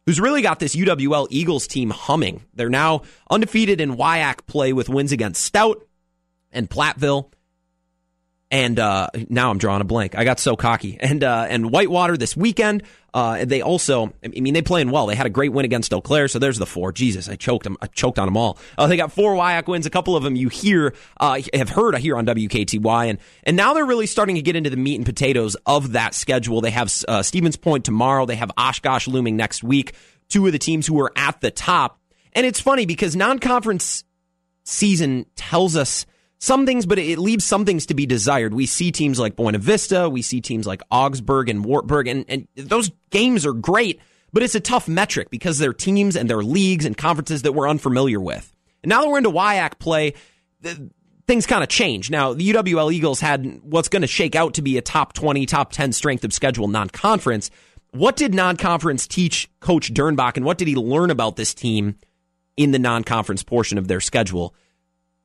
[0.05, 2.43] who's really got this UWL Eagles team humming.
[2.53, 5.85] They're now undefeated in WIAC play with wins against Stout
[6.51, 7.31] and Platteville
[8.51, 10.17] and uh, now I'm drawing a blank.
[10.17, 10.97] I got so cocky.
[11.09, 12.83] And uh, and Whitewater this weekend.
[13.11, 15.07] Uh, they also, I mean, they playing well.
[15.07, 16.91] They had a great win against Eau Claire, so there's the four.
[16.91, 17.77] Jesus, I choked them.
[17.81, 18.59] I choked on them all.
[18.77, 19.87] Uh, they got four WIAC wins.
[19.87, 23.73] A couple of them you hear, uh, have heard here on WKTY, and and now
[23.73, 26.61] they're really starting to get into the meat and potatoes of that schedule.
[26.61, 28.27] They have uh, Stevens Point tomorrow.
[28.27, 29.93] They have Oshkosh looming next week.
[30.27, 31.99] Two of the teams who are at the top,
[32.33, 34.03] and it's funny because non-conference
[34.63, 36.05] season tells us
[36.39, 38.53] some things, but it leaves some things to be desired.
[38.53, 42.47] We see teams like Buena Vista, we see teams like Augsburg and Wartburg, and, and
[42.55, 43.99] those games are great,
[44.31, 47.69] but it's a tough metric because they're teams and they're leagues and conferences that we're
[47.69, 48.55] unfamiliar with.
[48.83, 50.13] And now that we're into WIAC play,
[51.27, 52.09] things kind of change.
[52.09, 55.45] Now, the UWL Eagles had what's going to shake out to be a top 20,
[55.45, 57.51] top 10 strength of schedule non conference.
[57.91, 61.97] What did non conference teach Coach Dernbach, and what did he learn about this team
[62.55, 64.55] in the non conference portion of their schedule?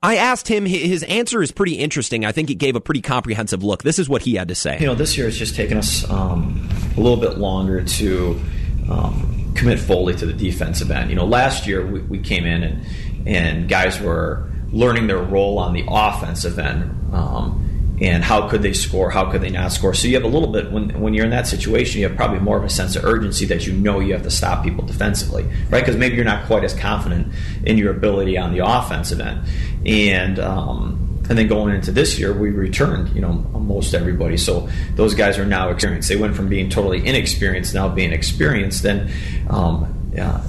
[0.04, 2.26] I asked him, his answer is pretty interesting.
[2.26, 3.82] I think it gave a pretty comprehensive look.
[3.82, 4.78] This is what he had to say.
[4.78, 8.38] You know, this year it's just taken us um, a little bit longer to
[8.90, 11.08] um, commit fully to the defensive end.
[11.08, 12.86] You know, last year we, we came in and,
[13.26, 17.14] and guys were learning their role on the offensive end.
[17.14, 17.63] Um,
[18.04, 19.10] and how could they score?
[19.10, 19.94] How could they not score?
[19.94, 22.38] So you have a little bit when when you're in that situation, you have probably
[22.38, 25.44] more of a sense of urgency that you know you have to stop people defensively,
[25.70, 25.80] right?
[25.80, 27.32] Because maybe you're not quite as confident
[27.64, 29.46] in your ability on the offensive end,
[29.86, 34.36] and um, and then going into this year, we returned, you know, most everybody.
[34.36, 36.10] So those guys are now experienced.
[36.10, 38.84] They went from being totally inexperienced now being experienced.
[38.84, 39.10] And
[39.48, 40.42] um, yeah,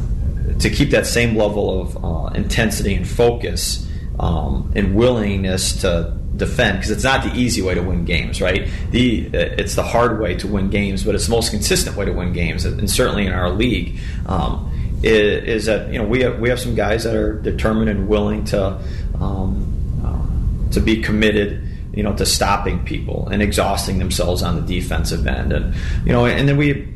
[0.60, 3.90] to keep that same level of uh, intensity and focus
[4.20, 8.70] um, and willingness to defend because it's not the easy way to win games, right?
[8.92, 12.14] The it's the hard way to win games, but it's the most consistent way to
[12.14, 14.00] win games, and certainly in our league.
[14.26, 14.72] Um,
[15.04, 18.08] is, is, that you know we have we have some guys that are determined and
[18.08, 18.80] willing to
[19.20, 19.72] um,
[20.04, 21.62] uh, to be committed
[21.94, 26.26] you know to stopping people and exhausting themselves on the defensive end and you know
[26.26, 26.95] and then we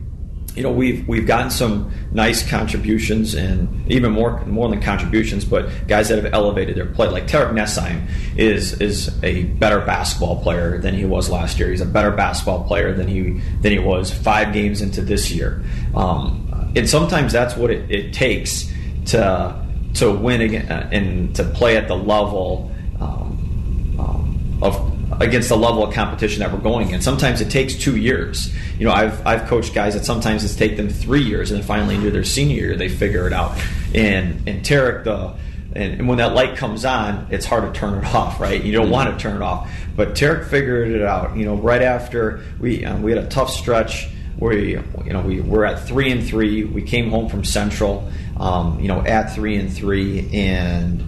[0.56, 5.70] you know we've we've gotten some nice contributions and even more more than contributions, but
[5.88, 7.08] guys that have elevated their play.
[7.08, 8.08] Like Tarek Nessheim
[8.38, 11.70] is is a better basketball player than he was last year.
[11.70, 15.64] He's a better basketball player than he than he was five games into this year.
[15.96, 18.72] Um, and sometimes that's what it, it takes
[19.08, 25.58] to to win again and to play at the level um, um, of against the
[25.58, 27.02] level of competition that we're going in.
[27.02, 28.54] Sometimes it takes two years.
[28.78, 31.68] You know, I've, I've coached guys that sometimes it's taken them three years, and then
[31.68, 33.60] finally into their senior year they figure it out.
[33.94, 35.36] And and Tarek, the
[35.74, 38.64] and, and, when that light comes on, it's hard to turn it off, right?
[38.64, 39.70] You don't want to turn it off.
[39.96, 41.36] But Tarek figured it out.
[41.36, 45.42] You know, right after we um, we had a tough stretch we, you know we
[45.42, 46.64] were at three and three.
[46.64, 51.04] We came home from Central, um, you know, at three and three, and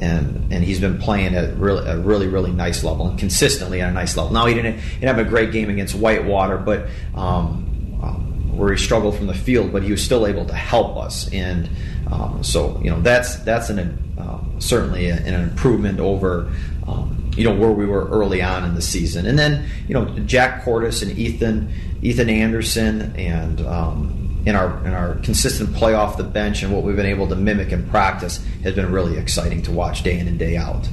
[0.00, 3.90] and and he's been playing at really, a really really nice level and consistently at
[3.90, 4.32] a nice level.
[4.32, 8.72] Now he didn't, he didn't have a great game against Whitewater, but um, um, where
[8.72, 11.68] he struggled from the field, but he was still able to help us, and
[12.10, 13.80] um, so you know that's that's an
[14.18, 16.52] um, certainly an improvement over.
[16.86, 20.06] Um, you know where we were early on in the season, and then you know
[20.20, 21.70] Jack Cortis and Ethan
[22.02, 26.84] Ethan Anderson and um, in our in our consistent play off the bench and what
[26.84, 30.28] we've been able to mimic in practice has been really exciting to watch day in
[30.28, 30.88] and day out.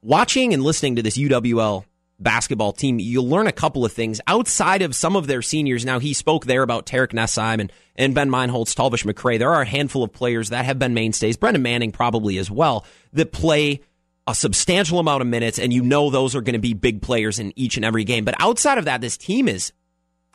[0.00, 1.84] Watching and listening to this UWL
[2.18, 5.84] basketball team, you'll learn a couple of things outside of some of their seniors.
[5.84, 9.38] Now, he spoke there about Tarek Nessheim and, and Ben Meinholz, Talvish McCray.
[9.38, 12.84] There are a handful of players that have been mainstays, Brendan Manning probably as well,
[13.12, 13.80] that play
[14.26, 17.38] a substantial amount of minutes, and you know those are going to be big players
[17.40, 18.24] in each and every game.
[18.24, 19.72] But outside of that, this team is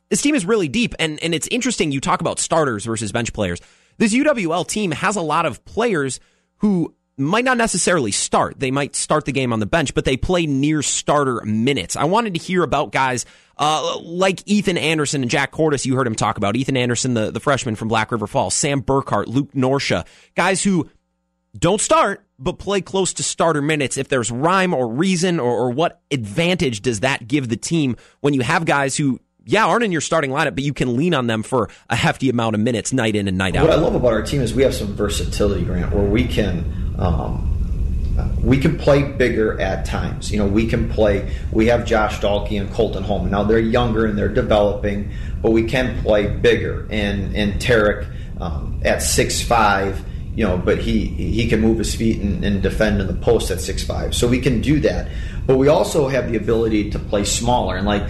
[0.10, 1.92] this team is really deep, and, and it's interesting.
[1.92, 3.60] You talk about starters versus bench players.
[3.98, 6.20] This UWL team has a lot of players
[6.58, 8.60] who might not necessarily start.
[8.60, 11.96] They might start the game on the bench, but they play near starter minutes.
[11.96, 13.26] I wanted to hear about guys
[13.58, 15.86] uh, like Ethan Anderson and Jack Cortis.
[15.86, 18.84] You heard him talk about Ethan Anderson, the, the freshman from Black River Falls, Sam
[18.84, 20.90] Burkhart, Luke Norsha, guys who
[21.58, 23.98] don't start, but play close to starter minutes.
[23.98, 28.36] If there's rhyme or reason or, or what advantage does that give the team when
[28.36, 31.28] you have guys who yeah, aren't in your starting lineup, but you can lean on
[31.28, 33.64] them for a hefty amount of minutes night in and night out.
[33.64, 36.96] What I love about our team is we have some versatility, Grant, where we can.
[37.00, 37.54] Um,
[38.42, 40.32] we can play bigger at times.
[40.32, 41.32] You know, we can play.
[41.52, 43.30] We have Josh Dalkey and Colton Holman.
[43.30, 46.88] Now they're younger and they're developing, but we can play bigger.
[46.90, 50.04] And and Tarek um, at six five
[50.38, 53.50] you know, but he he can move his feet and, and defend in the post
[53.50, 54.14] at six five.
[54.14, 55.10] So we can do that.
[55.48, 57.78] But we also have the ability to play smaller.
[57.78, 58.04] And like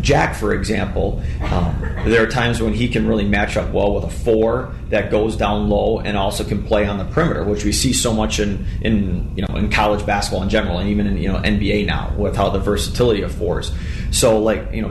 [0.00, 4.04] Jack, for example, um, there are times when he can really match up well with
[4.04, 7.72] a four that goes down low and also can play on the perimeter, which we
[7.72, 11.18] see so much in in you know in college basketball in general, and even in
[11.18, 13.70] you know NBA now with how the versatility of fours.
[14.10, 14.88] So like you know.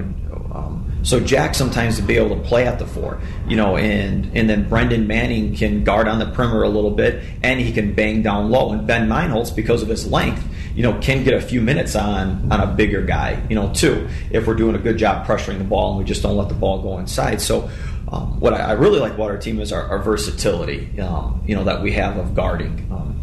[0.53, 4.29] Um, so Jack sometimes to be able to play at the four, you know, and
[4.37, 7.93] and then Brendan Manning can guard on the perimeter a little bit, and he can
[7.93, 8.71] bang down low.
[8.71, 12.51] And Ben Meinholz, because of his length, you know, can get a few minutes on
[12.51, 14.07] on a bigger guy, you know, too.
[14.29, 16.55] If we're doing a good job pressuring the ball and we just don't let the
[16.55, 17.41] ball go inside.
[17.41, 17.69] So.
[18.11, 21.55] Um, what I, I, really like about our team is our, our versatility, um, you
[21.55, 22.85] know, that we have of guarding.
[22.91, 23.21] Um,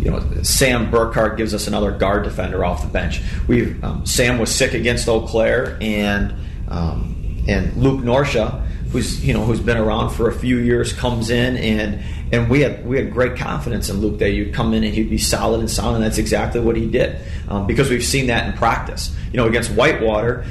[0.00, 3.20] you know, Sam Burkhart gives us another guard defender off the bench.
[3.46, 6.34] We um, Sam was sick against Eau Claire, and
[6.68, 11.30] um, and Luke Norsha who's you know who's been around for a few years comes
[11.30, 14.84] in and and we had we had great confidence in Luke that he'd come in
[14.84, 18.04] and he'd be solid and sound, and that's exactly what he did um, because we've
[18.04, 19.14] seen that in practice.
[19.32, 20.44] You know, against Whitewater,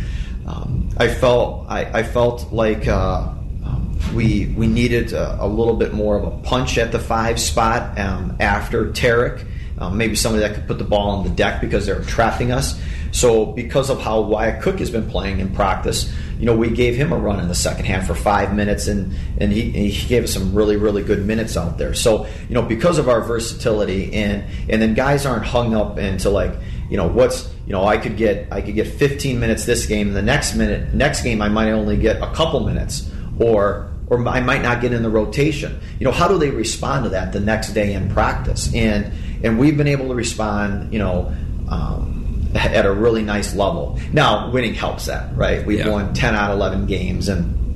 [0.46, 2.88] um, I felt I, I felt like.
[2.88, 3.34] Uh,
[3.66, 7.40] um, we we needed a, a, little bit more of a punch at the five
[7.40, 9.46] spot um, after Tarek,
[9.78, 12.80] um, maybe somebody that could put the ball on the deck because they're trapping us.
[13.12, 16.96] So because of how Wyatt Cook has been playing in practice, you know, we gave
[16.96, 20.24] him a run in the second half for five minutes, and and he, he gave
[20.24, 21.94] us some really really good minutes out there.
[21.94, 26.30] So you know, because of our versatility, and and then guys aren't hung up into
[26.30, 26.54] like
[26.90, 30.14] you know what's you know I could get I could get 15 minutes this game,
[30.14, 34.40] the next minute next game I might only get a couple minutes, or or I
[34.40, 35.80] might not get in the rotation.
[36.00, 38.74] You know, how do they respond to that the next day in practice?
[38.74, 39.12] And
[39.44, 40.94] and we've been able to respond.
[40.94, 41.36] You know.
[41.68, 42.19] Um,
[42.56, 44.00] at a really nice level.
[44.12, 45.66] Now, winning helps that, right?
[45.66, 45.90] We've yeah.
[45.90, 47.69] won 10 out of 11 games, and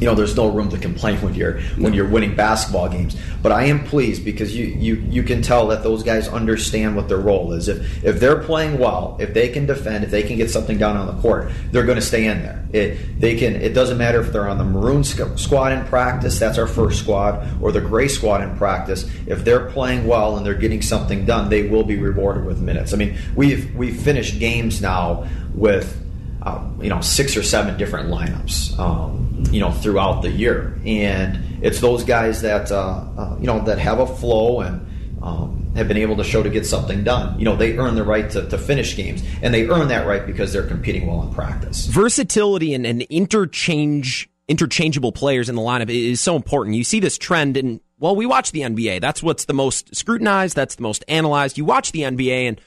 [0.00, 3.16] you know there's no room to complain when you're when you're winning basketball games.
[3.42, 7.08] But i am pleased because you you you can tell that those guys understand what
[7.08, 7.68] their role is.
[7.68, 10.96] If if they're playing well if they can defend if they can get something down
[10.96, 12.64] on the court they're going to stay in there.
[12.72, 16.58] It they can it doesn't matter if they're on the maroon squad in practice that's
[16.58, 19.10] our first squad or the gray squad in practice.
[19.26, 22.92] If they're playing well and they're getting something done they will be rewarded with minutes.
[22.92, 26.04] I mean we've we've finished games now with
[26.42, 30.78] um, you know six or seven different lineups um, you know throughout the year.
[30.84, 34.86] And it's those guys that uh, uh, you know that have a flow and
[35.22, 37.38] um, have been able to show to get something done.
[37.38, 40.26] You know they earn the right to, to, finish games and they earn that right
[40.26, 41.86] because they're competing well in practice.
[41.86, 46.76] Versatility and, and interchange interchangeable players in the lineup is so important.
[46.76, 50.54] You see this trend in well we watch the nba that's what's the most scrutinized
[50.54, 51.58] that's the most analyzed.
[51.58, 52.60] You watch the nba and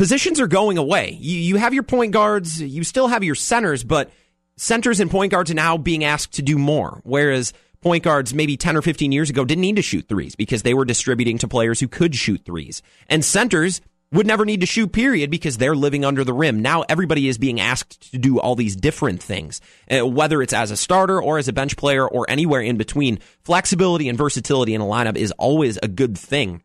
[0.00, 1.18] positions are going away.
[1.20, 4.10] You, you have your point guards, you still have your centers, but
[4.56, 7.02] centers and point guards are now being asked to do more.
[7.04, 10.62] Whereas point guards maybe 10 or 15 years ago didn't need to shoot threes because
[10.62, 12.80] they were distributing to players who could shoot threes.
[13.10, 16.62] And centers would never need to shoot, period, because they're living under the rim.
[16.62, 19.60] Now everybody is being asked to do all these different things,
[19.90, 23.18] uh, whether it's as a starter or as a bench player or anywhere in between.
[23.42, 26.62] Flexibility and versatility in a lineup is always a good thing.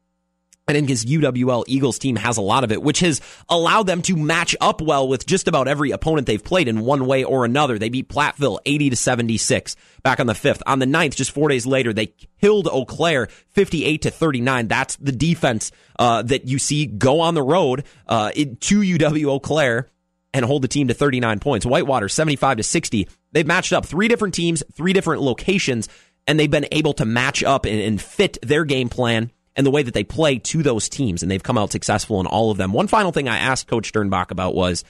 [0.68, 4.02] I think his UWL Eagles team has a lot of it, which has allowed them
[4.04, 7.46] to match up well with just about every opponent they've played in one way or
[7.46, 7.78] another.
[7.78, 10.62] They beat Platteville 80 to 76 back on the 5th.
[10.66, 12.08] On the 9th, just four days later, they
[12.42, 14.68] killed Eau Claire 58 to 39.
[14.68, 19.40] That's the defense uh, that you see go on the road uh, to UW Eau
[19.40, 19.90] Claire
[20.34, 21.66] and hold the team to 39 points.
[21.66, 23.08] Whitewater 75 to 60.
[23.34, 25.90] They've matched up three different teams, three different locations,
[26.26, 29.72] and they've been able to match up and, and fit their game plan and the
[29.72, 32.58] way that they play to those teams, and they've come out successful in all of
[32.58, 32.74] them.
[32.74, 34.84] One final thing I asked Coach Dernbach about was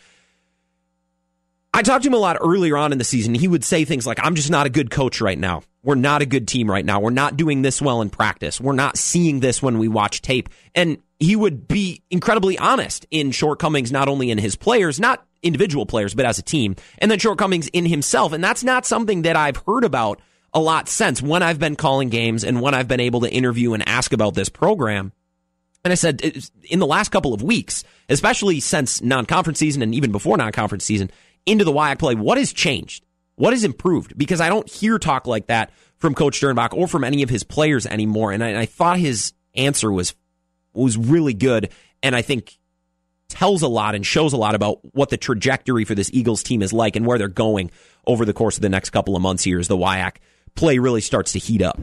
[1.73, 3.35] I talked to him a lot earlier on in the season.
[3.35, 5.61] He would say things like, I'm just not a good coach right now.
[5.83, 7.01] We're not a good team right now.
[7.01, 8.61] We're not doing this well in practice.
[8.61, 10.47] We're not seeing this when we watch tape.
[10.73, 15.85] And he would be incredibly honest in shortcomings, not only in his players, not individual
[15.85, 18.31] players, but as a team, and then shortcomings in himself.
[18.31, 20.21] And that's not something that I've heard about
[20.55, 23.73] a lot since when I've been calling games and when I've been able to interview
[23.73, 25.11] and ask about this program.
[25.83, 29.93] And I said, in the last couple of weeks, especially since non conference season and
[29.93, 31.11] even before non conference season,
[31.45, 33.05] into the WIAC play, what has changed?
[33.35, 34.17] What has improved?
[34.17, 37.43] Because I don't hear talk like that from Coach Dernbach or from any of his
[37.43, 38.31] players anymore.
[38.31, 40.15] And I, and I thought his answer was
[40.73, 41.69] was really good,
[42.01, 42.57] and I think
[43.27, 46.61] tells a lot and shows a lot about what the trajectory for this Eagles team
[46.61, 47.71] is like and where they're going
[48.07, 50.17] over the course of the next couple of months here as the WIAC
[50.55, 51.79] play really starts to heat up?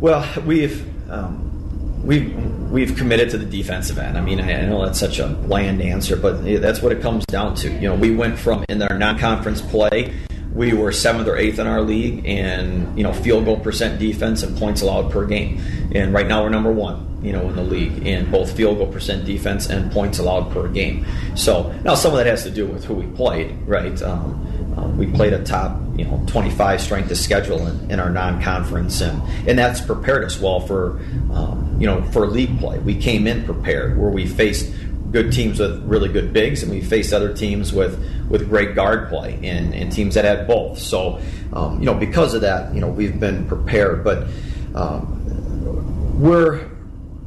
[0.00, 2.34] Well, we've um, we've
[2.70, 4.16] we've committed to the defensive end.
[4.16, 7.54] I mean, I, know that's such a bland answer, but that's what it comes down
[7.56, 7.70] to.
[7.70, 10.14] You know, we went from in our non-conference play
[10.54, 14.42] we were seventh or eighth in our league and you know field goal percent defense
[14.42, 15.60] and points allowed per game
[15.94, 18.86] and right now we're number one you know in the league in both field goal
[18.86, 22.66] percent defense and points allowed per game so now some of that has to do
[22.66, 27.10] with who we played right um, um, we played a top, you know, 25 strength
[27.10, 31.00] of schedule in, in our non-conference, and and that's prepared us well for,
[31.32, 32.78] um, you know, for league play.
[32.78, 34.72] We came in prepared, where we faced
[35.12, 39.08] good teams with really good bigs, and we faced other teams with with great guard
[39.08, 40.78] play, and, and teams that had both.
[40.78, 41.20] So,
[41.52, 44.26] um, you know, because of that, you know, we've been prepared, but
[44.74, 46.68] um, we're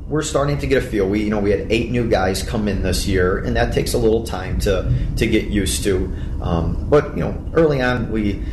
[0.09, 1.07] we're starting to get a feel.
[1.07, 3.93] We you know we had eight new guys come in this year, and that takes
[3.93, 6.13] a little time to to get used to.
[6.41, 8.43] Um, but you know, early on we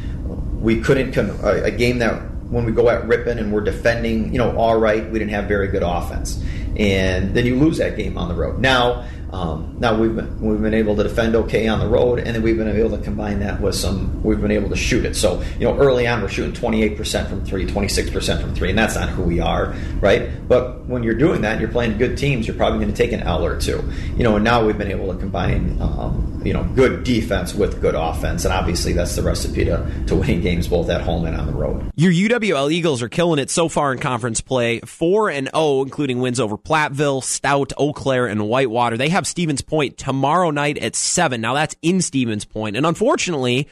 [0.61, 2.15] we couldn't con- a, a, game that
[2.49, 5.47] when we go at Ripon and we're defending, you know, all right, we didn't have
[5.47, 6.43] very good offense,
[6.77, 8.59] and then you lose that game on the road.
[8.59, 12.29] Now Um, now we've been we've been able to defend okay on the road, and
[12.29, 14.23] then we've been able to combine that with some.
[14.23, 15.17] We've been able to shoot it.
[15.17, 18.71] So you know, early on we're shooting 28 percent from three, 26 percent from three,
[18.71, 20.47] and that's not who we are, right?
[20.47, 23.11] But when you're doing that, and you're playing good teams, you're probably going to take
[23.11, 23.83] an L or two,
[24.17, 24.37] you know.
[24.37, 28.45] And now we've been able to combine, um, you know, good defense with good offense,
[28.45, 31.53] and obviously that's the recipe to, to winning games both at home and on the
[31.55, 31.91] road.
[31.97, 35.83] Your UWL Eagles are killing it so far in conference play, four and zero, oh,
[35.83, 38.97] including wins over Platteville, Stout, Eau Claire, and Whitewater.
[38.97, 41.41] They have Stevens Point tomorrow night at 7.
[41.41, 42.77] Now, that's in Stevens Point.
[42.77, 43.69] And unfortunately,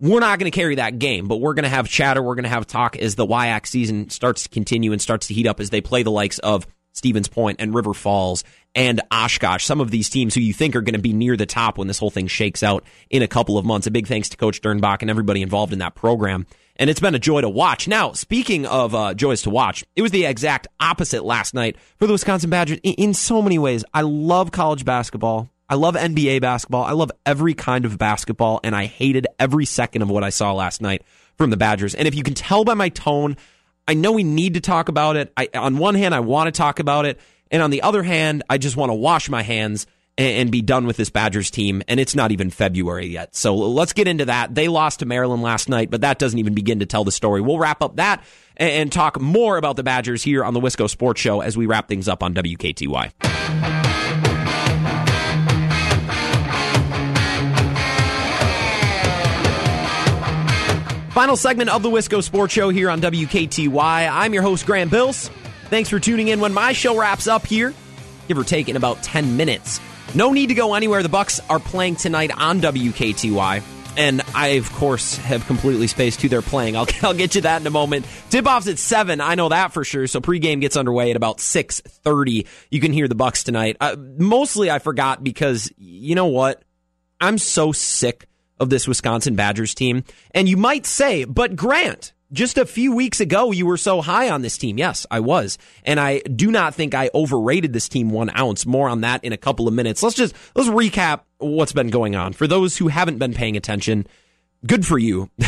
[0.00, 2.22] we're not going to carry that game, but we're going to have chatter.
[2.22, 5.34] We're going to have talk as the WIAC season starts to continue and starts to
[5.34, 9.64] heat up as they play the likes of Stevens Point and River Falls and Oshkosh,
[9.64, 11.88] some of these teams who you think are going to be near the top when
[11.88, 13.86] this whole thing shakes out in a couple of months.
[13.86, 16.46] A big thanks to Coach Dernbach and everybody involved in that program.
[16.82, 17.86] And it's been a joy to watch.
[17.86, 22.08] Now, speaking of uh, joys to watch, it was the exact opposite last night for
[22.08, 23.84] the Wisconsin Badgers in, in so many ways.
[23.94, 25.48] I love college basketball.
[25.68, 26.82] I love NBA basketball.
[26.82, 30.54] I love every kind of basketball, and I hated every second of what I saw
[30.54, 31.04] last night
[31.38, 31.94] from the Badgers.
[31.94, 33.36] And if you can tell by my tone,
[33.86, 35.32] I know we need to talk about it.
[35.36, 37.20] I, on one hand, I want to talk about it.
[37.52, 39.86] And on the other hand, I just want to wash my hands
[40.18, 41.82] and, be done with this Badgers team.
[41.88, 43.34] And it's not even February yet.
[43.34, 44.54] So let's get into that.
[44.54, 47.40] They lost to Maryland last night, but that doesn't even begin to tell the story.
[47.40, 48.22] We'll wrap up that
[48.56, 51.88] and, talk more about the Badgers here on the Wisco Sports Show as we wrap
[51.88, 53.12] things up on WKTY.
[61.12, 64.10] Final segment of the Wisco Sports Show here on WKTY.
[64.10, 65.28] I'm your host, Graham Bills.
[65.68, 67.74] Thanks for tuning in when my show wraps up here,
[68.28, 69.80] give or take in about 10 minutes.
[70.14, 71.02] No need to go anywhere.
[71.02, 73.62] The Bucks are playing tonight on WKTY.
[73.96, 76.76] And I, of course, have completely spaced who they're playing.
[76.76, 78.06] I'll, I'll get you that in a moment.
[78.30, 79.20] Tip-off's at 7.
[79.20, 80.06] I know that for sure.
[80.06, 82.46] So pregame gets underway at about 6.30.
[82.70, 83.76] You can hear the Bucks tonight.
[83.80, 86.62] Uh, mostly I forgot because, you know what?
[87.20, 88.26] I'm so sick
[88.58, 90.04] of this Wisconsin Badgers team.
[90.32, 94.30] And you might say, but Grant, just a few weeks ago, you were so high
[94.30, 94.78] on this team.
[94.78, 95.58] Yes, I was.
[95.84, 98.64] And I do not think I overrated this team one ounce.
[98.64, 100.02] More on that in a couple of minutes.
[100.02, 102.32] Let's just, let's recap what's been going on.
[102.32, 104.06] For those who haven't been paying attention,
[104.66, 105.30] good for you.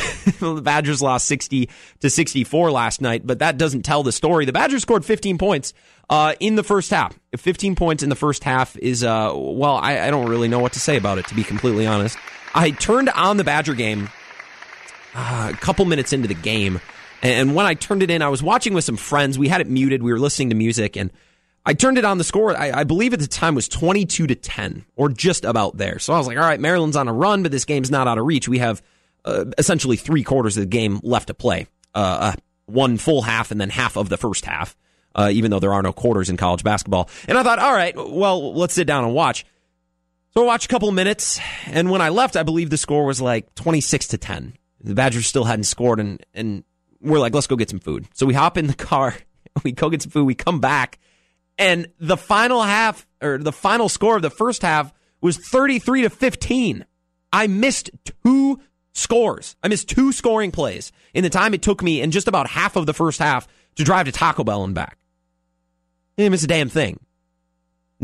[0.40, 1.70] the Badgers lost 60
[2.00, 4.44] to 64 last night, but that doesn't tell the story.
[4.44, 5.72] The Badgers scored 15 points
[6.10, 7.18] uh, in the first half.
[7.36, 10.74] 15 points in the first half is, uh, well, I, I don't really know what
[10.74, 12.18] to say about it, to be completely honest.
[12.54, 14.10] I turned on the Badger game
[15.14, 16.80] uh, a couple minutes into the game.
[17.22, 19.38] And when I turned it in, I was watching with some friends.
[19.38, 20.02] We had it muted.
[20.02, 21.10] We were listening to music, and
[21.64, 22.18] I turned it on.
[22.18, 25.78] The score, I, I, believe at the time, was 22 to 10, or just about
[25.78, 25.98] there.
[25.98, 28.18] So I was like, all right, Maryland's on a run, but this game's not out
[28.18, 28.46] of reach.
[28.46, 28.82] We have
[29.24, 32.32] uh, essentially three quarters of the game left to play uh, uh
[32.66, 34.76] one full half and then half of the first half,
[35.14, 37.08] uh, even though there are no quarters in college basketball.
[37.28, 39.44] And I thought, all right, well, let's sit down and watch.
[40.34, 43.20] So I watched a couple minutes, and when I left, I believe the score was
[43.20, 44.54] like 26 to 10.
[44.84, 46.62] The Badgers still hadn't scored, and, and
[47.00, 48.06] we're like, let's go get some food.
[48.14, 49.14] So we hop in the car,
[49.64, 50.98] we go get some food, we come back,
[51.58, 56.10] and the final half, or the final score of the first half was 33 to
[56.10, 56.84] 15.
[57.32, 57.90] I missed
[58.24, 58.60] two
[58.92, 59.56] scores.
[59.62, 62.76] I missed two scoring plays in the time it took me in just about half
[62.76, 64.98] of the first half to drive to Taco Bell and back.
[66.16, 67.00] I didn't miss a damn thing.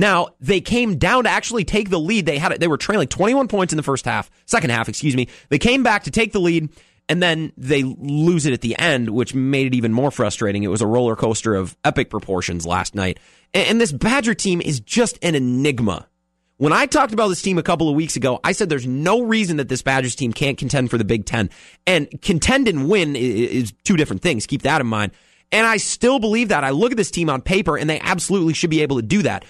[0.00, 2.24] Now, they came down to actually take the lead.
[2.24, 2.60] They had it.
[2.60, 5.28] they were trailing 21 points in the first half, second half, excuse me.
[5.50, 6.70] They came back to take the lead
[7.06, 10.62] and then they lose it at the end, which made it even more frustrating.
[10.62, 13.20] It was a roller coaster of epic proportions last night.
[13.52, 16.08] And this Badger team is just an enigma.
[16.56, 19.20] When I talked about this team a couple of weeks ago, I said there's no
[19.20, 21.50] reason that this Badgers team can't contend for the Big Ten.
[21.86, 24.46] And contend and win is two different things.
[24.46, 25.12] Keep that in mind.
[25.52, 26.64] And I still believe that.
[26.64, 29.24] I look at this team on paper and they absolutely should be able to do
[29.24, 29.44] that.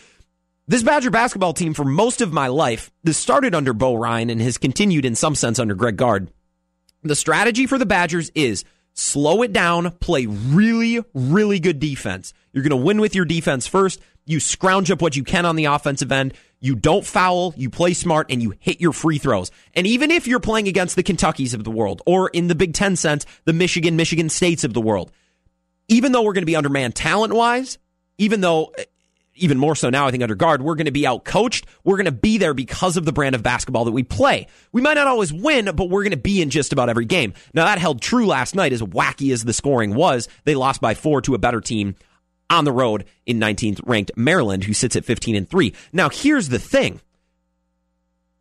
[0.71, 4.41] This Badger basketball team, for most of my life, this started under Bo Ryan and
[4.41, 6.31] has continued in some sense under Greg Gard.
[7.03, 12.33] The strategy for the Badgers is slow it down, play really, really good defense.
[12.53, 14.01] You're going to win with your defense first.
[14.27, 16.35] You scrounge up what you can on the offensive end.
[16.61, 19.51] You don't foul, you play smart, and you hit your free throws.
[19.75, 22.75] And even if you're playing against the Kentuckys of the world, or in the Big
[22.75, 25.11] Ten sense, the Michigan, Michigan States of the world,
[25.89, 27.79] even though we're going to be undermanned talent wise,
[28.18, 28.73] even though
[29.37, 31.66] even more so now, I think under Gard, we're going to be out coached.
[31.85, 34.47] We're going to be there because of the brand of basketball that we play.
[34.72, 37.35] We might not always win, but we're going to be in just about every game.
[37.55, 40.28] Now that held true last night as wacky as the scoring was.
[40.45, 41.95] They lost by four to a better team
[42.51, 45.74] on the road in 19th ranked Maryland, who sits at 15 and three.
[45.93, 47.01] Now here's the thing.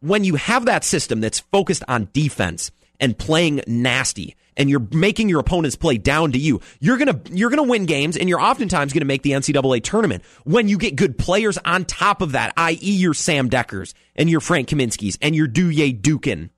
[0.02, 5.30] When you have that system that's focused on defense and playing nasty and you're making
[5.30, 8.94] your opponents play down to you, you're gonna you're gonna win games and you're oftentimes
[8.94, 12.76] gonna make the NCAA tournament when you get good players on top of that, i.e.
[12.78, 16.50] your Sam Dekkers and your Frank Kaminsky's and your Duje Dukan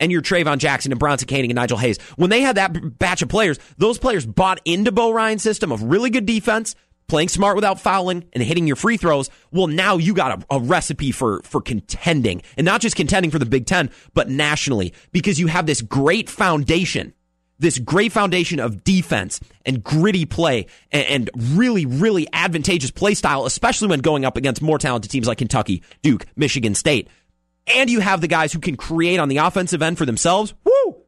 [0.00, 1.98] and your Traevon Jackson and Bronson Koenig and Nigel Hayes.
[2.16, 5.82] When they had that batch of players, those players bought into Bo Ryan's system of
[5.82, 6.74] really good defense,
[7.10, 9.28] playing smart without fouling and hitting your free throws.
[9.50, 13.38] Well, now you got a, a, recipe for, for contending and not just contending for
[13.38, 17.12] the Big Ten, but nationally because you have this great foundation
[17.58, 23.44] this great foundation of defense and gritty play and, and, really, really advantageous play style,
[23.44, 27.08] especially when going up against more talented teams like Kentucky, Duke, Michigan State.
[27.66, 30.54] And you have the guys who can create on the offensive end for themselves.
[30.64, 31.02] Woo!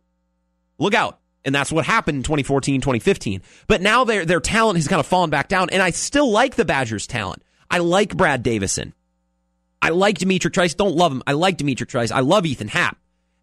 [0.78, 1.21] Look out.
[1.45, 3.43] And that's what happened in 2014, 2015.
[3.66, 5.70] But now their, their talent has kind of fallen back down.
[5.70, 7.43] And I still like the Badgers' talent.
[7.70, 8.95] I like Brad Davison.
[9.80, 10.74] I like D'Mitrik Trice.
[10.74, 11.22] Don't love him.
[11.26, 12.12] I like D'Mitrik Trice.
[12.12, 12.97] I love Ethan Happ.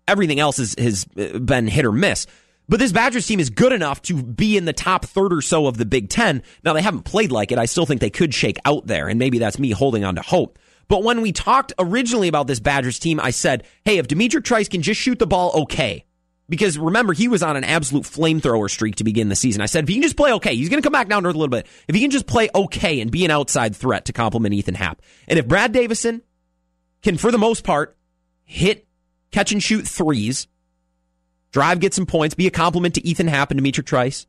[0.08, 2.26] Everything else is, has uh, been hit or miss.
[2.70, 5.68] But this Badgers team is good enough to be in the top third or so
[5.68, 6.44] of the Big Ten.
[6.64, 7.58] Now, they haven't played like it.
[7.58, 10.22] I still think they could shake out there, and maybe that's me holding on to
[10.22, 10.60] hope.
[10.88, 14.70] But when we talked originally about this Badgers team, I said, hey, if D'Mitrik Trice
[14.70, 16.06] can just shoot the ball okay,
[16.50, 19.62] because remember, he was on an absolute flamethrower streak to begin the season.
[19.62, 21.30] I said, if he can just play okay, he's going to come back down to
[21.30, 21.68] earth a little bit.
[21.88, 25.02] If he can just play okay and be an outside threat to complement Ethan Happ.
[25.28, 26.24] And if Brad Davison
[27.04, 27.96] can, for the most part,
[28.44, 28.88] hit,
[29.32, 30.48] catch and shoot threes,
[31.52, 34.26] drive, get some points, be a compliment to Ethan Happ and D'Mitrik Trice.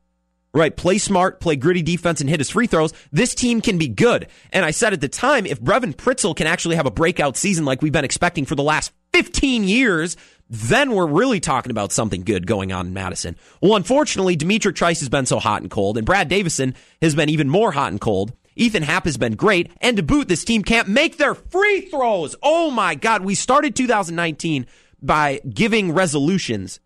[0.53, 2.91] Right, play smart, play gritty defense, and hit his free throws.
[3.13, 4.27] This team can be good.
[4.51, 7.63] And I said at the time, if Brevin Pritzl can actually have a breakout season
[7.63, 10.17] like we've been expecting for the last 15 years,
[10.51, 13.37] then we're really talking about something good going on in Madison.
[13.61, 17.29] Well, unfortunately, D'Mitrik Trice has been so hot and cold, and Brad Davison has been
[17.29, 18.33] even more hot and cold.
[18.57, 22.35] Ethan Happ has been great, and to boot, this team can't make their free throws.
[22.43, 24.67] Oh my God, we started 2019
[25.01, 26.81] by giving resolutions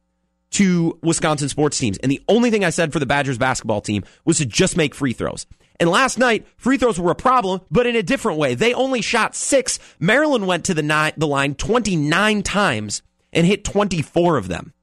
[0.51, 1.97] to Wisconsin sports teams.
[1.97, 4.93] And the only thing I said for the Badgers basketball team was to just make
[4.93, 5.47] free throws.
[5.79, 8.53] And last night, free throws were a problem, but in a different way.
[8.53, 9.79] They only shot six.
[9.99, 13.01] Maryland went to the, the line 29 times
[13.35, 14.73] and hit 24 of them.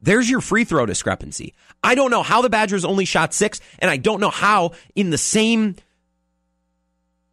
[0.00, 1.54] There's your free throw discrepancy.
[1.82, 5.10] I don't know how the Badgers only shot six, and I don't know how in
[5.10, 5.76] the same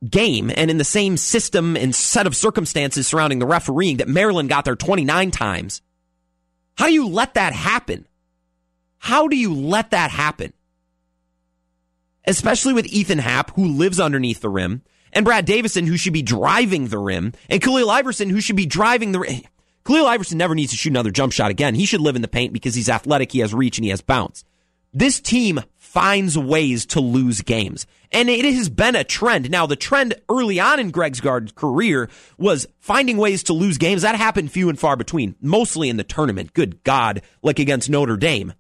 [0.10, 4.50] game and in the same system and set of circumstances surrounding the refereeing that Maryland
[4.50, 5.82] got there 29 times
[6.76, 8.08] how do you let that happen?
[8.98, 10.54] How do you let that happen?
[12.26, 14.82] Especially with Ethan Happ, who lives underneath the rim,
[15.14, 18.66] and Brad Davison, who should be driving the rim, and Khalil Iverson, who should be
[18.66, 19.42] driving the rim.
[19.86, 21.76] Khalil Iverson never needs to shoot another jump shot again.
[21.76, 24.02] He should live in the paint because he's athletic, he has reach, and he has
[24.02, 24.44] bounce.
[24.94, 27.86] This team finds ways to lose games.
[28.12, 29.50] And it has been a trend.
[29.50, 34.02] Now, the trend early on in Greg's Gard's career was finding ways to lose games.
[34.02, 36.54] That happened few and far between, mostly in the tournament.
[36.54, 38.54] Good God, like against Notre Dame.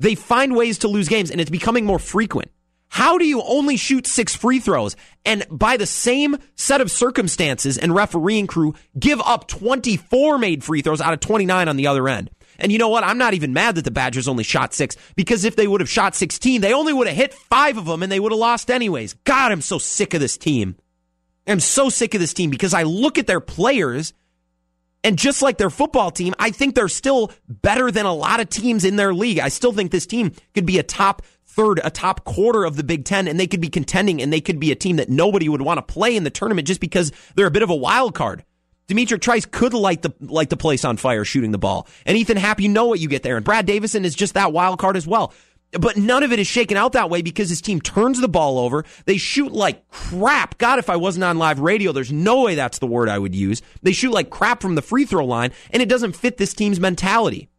[0.00, 2.50] They find ways to lose games, and it's becoming more frequent.
[2.90, 7.78] How do you only shoot six free throws and by the same set of circumstances
[7.78, 12.08] and refereeing crew give up 24 made free throws out of 29 on the other
[12.08, 12.30] end?
[12.58, 13.04] And you know what?
[13.04, 15.88] I'm not even mad that the Badgers only shot six because if they would have
[15.88, 18.72] shot 16, they only would have hit five of them and they would have lost
[18.72, 19.14] anyways.
[19.22, 20.74] God, I'm so sick of this team.
[21.46, 24.14] I'm so sick of this team because I look at their players
[25.02, 28.50] and just like their football team, I think they're still better than a lot of
[28.50, 29.38] teams in their league.
[29.38, 31.22] I still think this team could be a top
[31.60, 34.40] third, a top quarter of the Big Ten, and they could be contending and they
[34.40, 37.12] could be a team that nobody would want to play in the tournament just because
[37.34, 38.44] they're a bit of a wild card.
[38.88, 41.86] D'Mitrik Trice could light the light the place on fire shooting the ball.
[42.04, 43.36] And Ethan Happ, you know what you get there.
[43.36, 45.32] And Brad Davison is just that wild card as well.
[45.78, 48.58] But none of it is shaken out that way because his team turns the ball
[48.58, 48.84] over.
[49.04, 50.58] They shoot like crap.
[50.58, 53.34] God, if I wasn't on live radio, there's no way that's the word I would
[53.34, 53.62] use.
[53.82, 56.80] They shoot like crap from the free throw line, and it doesn't fit this team's
[56.80, 57.49] mentality.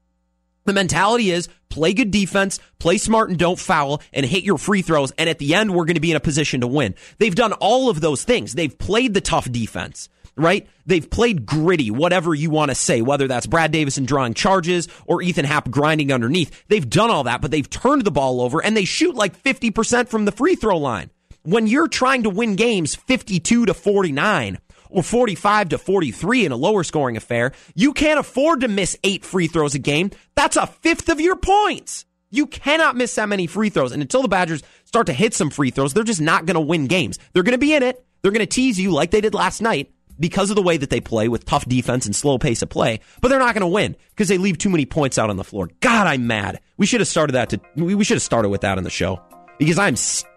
[0.66, 4.82] The mentality is play good defense, play smart and don't foul, and hit your free
[4.82, 5.12] throws.
[5.18, 6.95] And at the end, we're going to be in a position to win.
[7.18, 8.53] They've done all of those things.
[8.53, 10.68] They've played the tough defense right?
[10.86, 15.22] They've played gritty, whatever you want to say, whether that's Brad Davison drawing charges or
[15.22, 16.68] Ethan Happ grinding underneath.
[16.68, 20.07] They've done all that, but they've turned the ball over and they shoot like 50%
[20.07, 21.09] from the free throw line.
[21.43, 24.59] When you're trying to win games 52 to 49
[24.92, 29.26] or 45 to 43 in a lower scoring affair, you can't afford to miss eight
[29.26, 30.12] free throws a game.
[30.36, 32.06] That's a fifth of your points.
[32.30, 33.92] You cannot miss that many free throws.
[33.92, 36.62] And until the Badgers start to hit some free throws, they're just not going to
[36.62, 37.20] win games.
[37.34, 38.06] They're going to be in it.
[38.22, 40.89] They're going to tease you like they did last night because of the way that
[40.89, 43.68] they play with tough defense and slow pace of play, but they're not going to
[43.68, 45.70] win because they leave too many points out on the floor.
[45.80, 46.60] God, I'm mad.
[46.78, 49.20] We should have started that to, we should have started with that on the show
[49.58, 49.96] because I'm,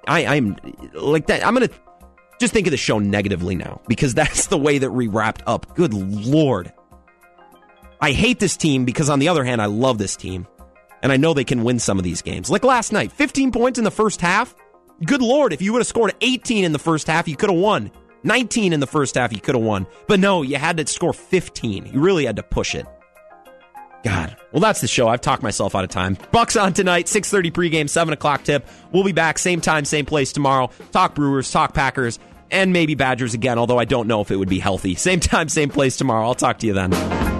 [0.09, 0.57] I, I'm
[0.95, 1.47] like that.
[1.47, 1.75] I'm going to
[2.41, 5.74] just think of the show negatively now because that's the way that we wrapped up.
[5.74, 6.72] Good Lord.
[8.01, 10.47] I hate this team because, on the other hand, I love this team.
[11.03, 12.51] And I know they can win some of these games.
[12.51, 14.55] Like last night, 15 points in the first half.
[15.05, 17.59] Good Lord, if you would have scored 18 in the first half, you could have
[17.59, 17.91] won.
[18.22, 19.87] 19 in the first half, you could have won.
[20.09, 21.87] But no, you had to score 15.
[21.87, 22.87] You really had to push it.
[24.05, 24.37] God.
[24.53, 25.09] Well, that's the show.
[25.09, 26.17] I've talked myself out of time.
[26.31, 28.67] Bucks on tonight, 6.30 pregame, 7 o'clock tip.
[28.93, 30.71] We'll be back same time, same place tomorrow.
[30.93, 32.19] Talk Brewers, talk Packers,
[32.51, 34.95] and maybe Badgers again, although I don't know if it would be healthy.
[34.95, 36.25] Same time, same place tomorrow.
[36.25, 37.34] I'll talk to you then.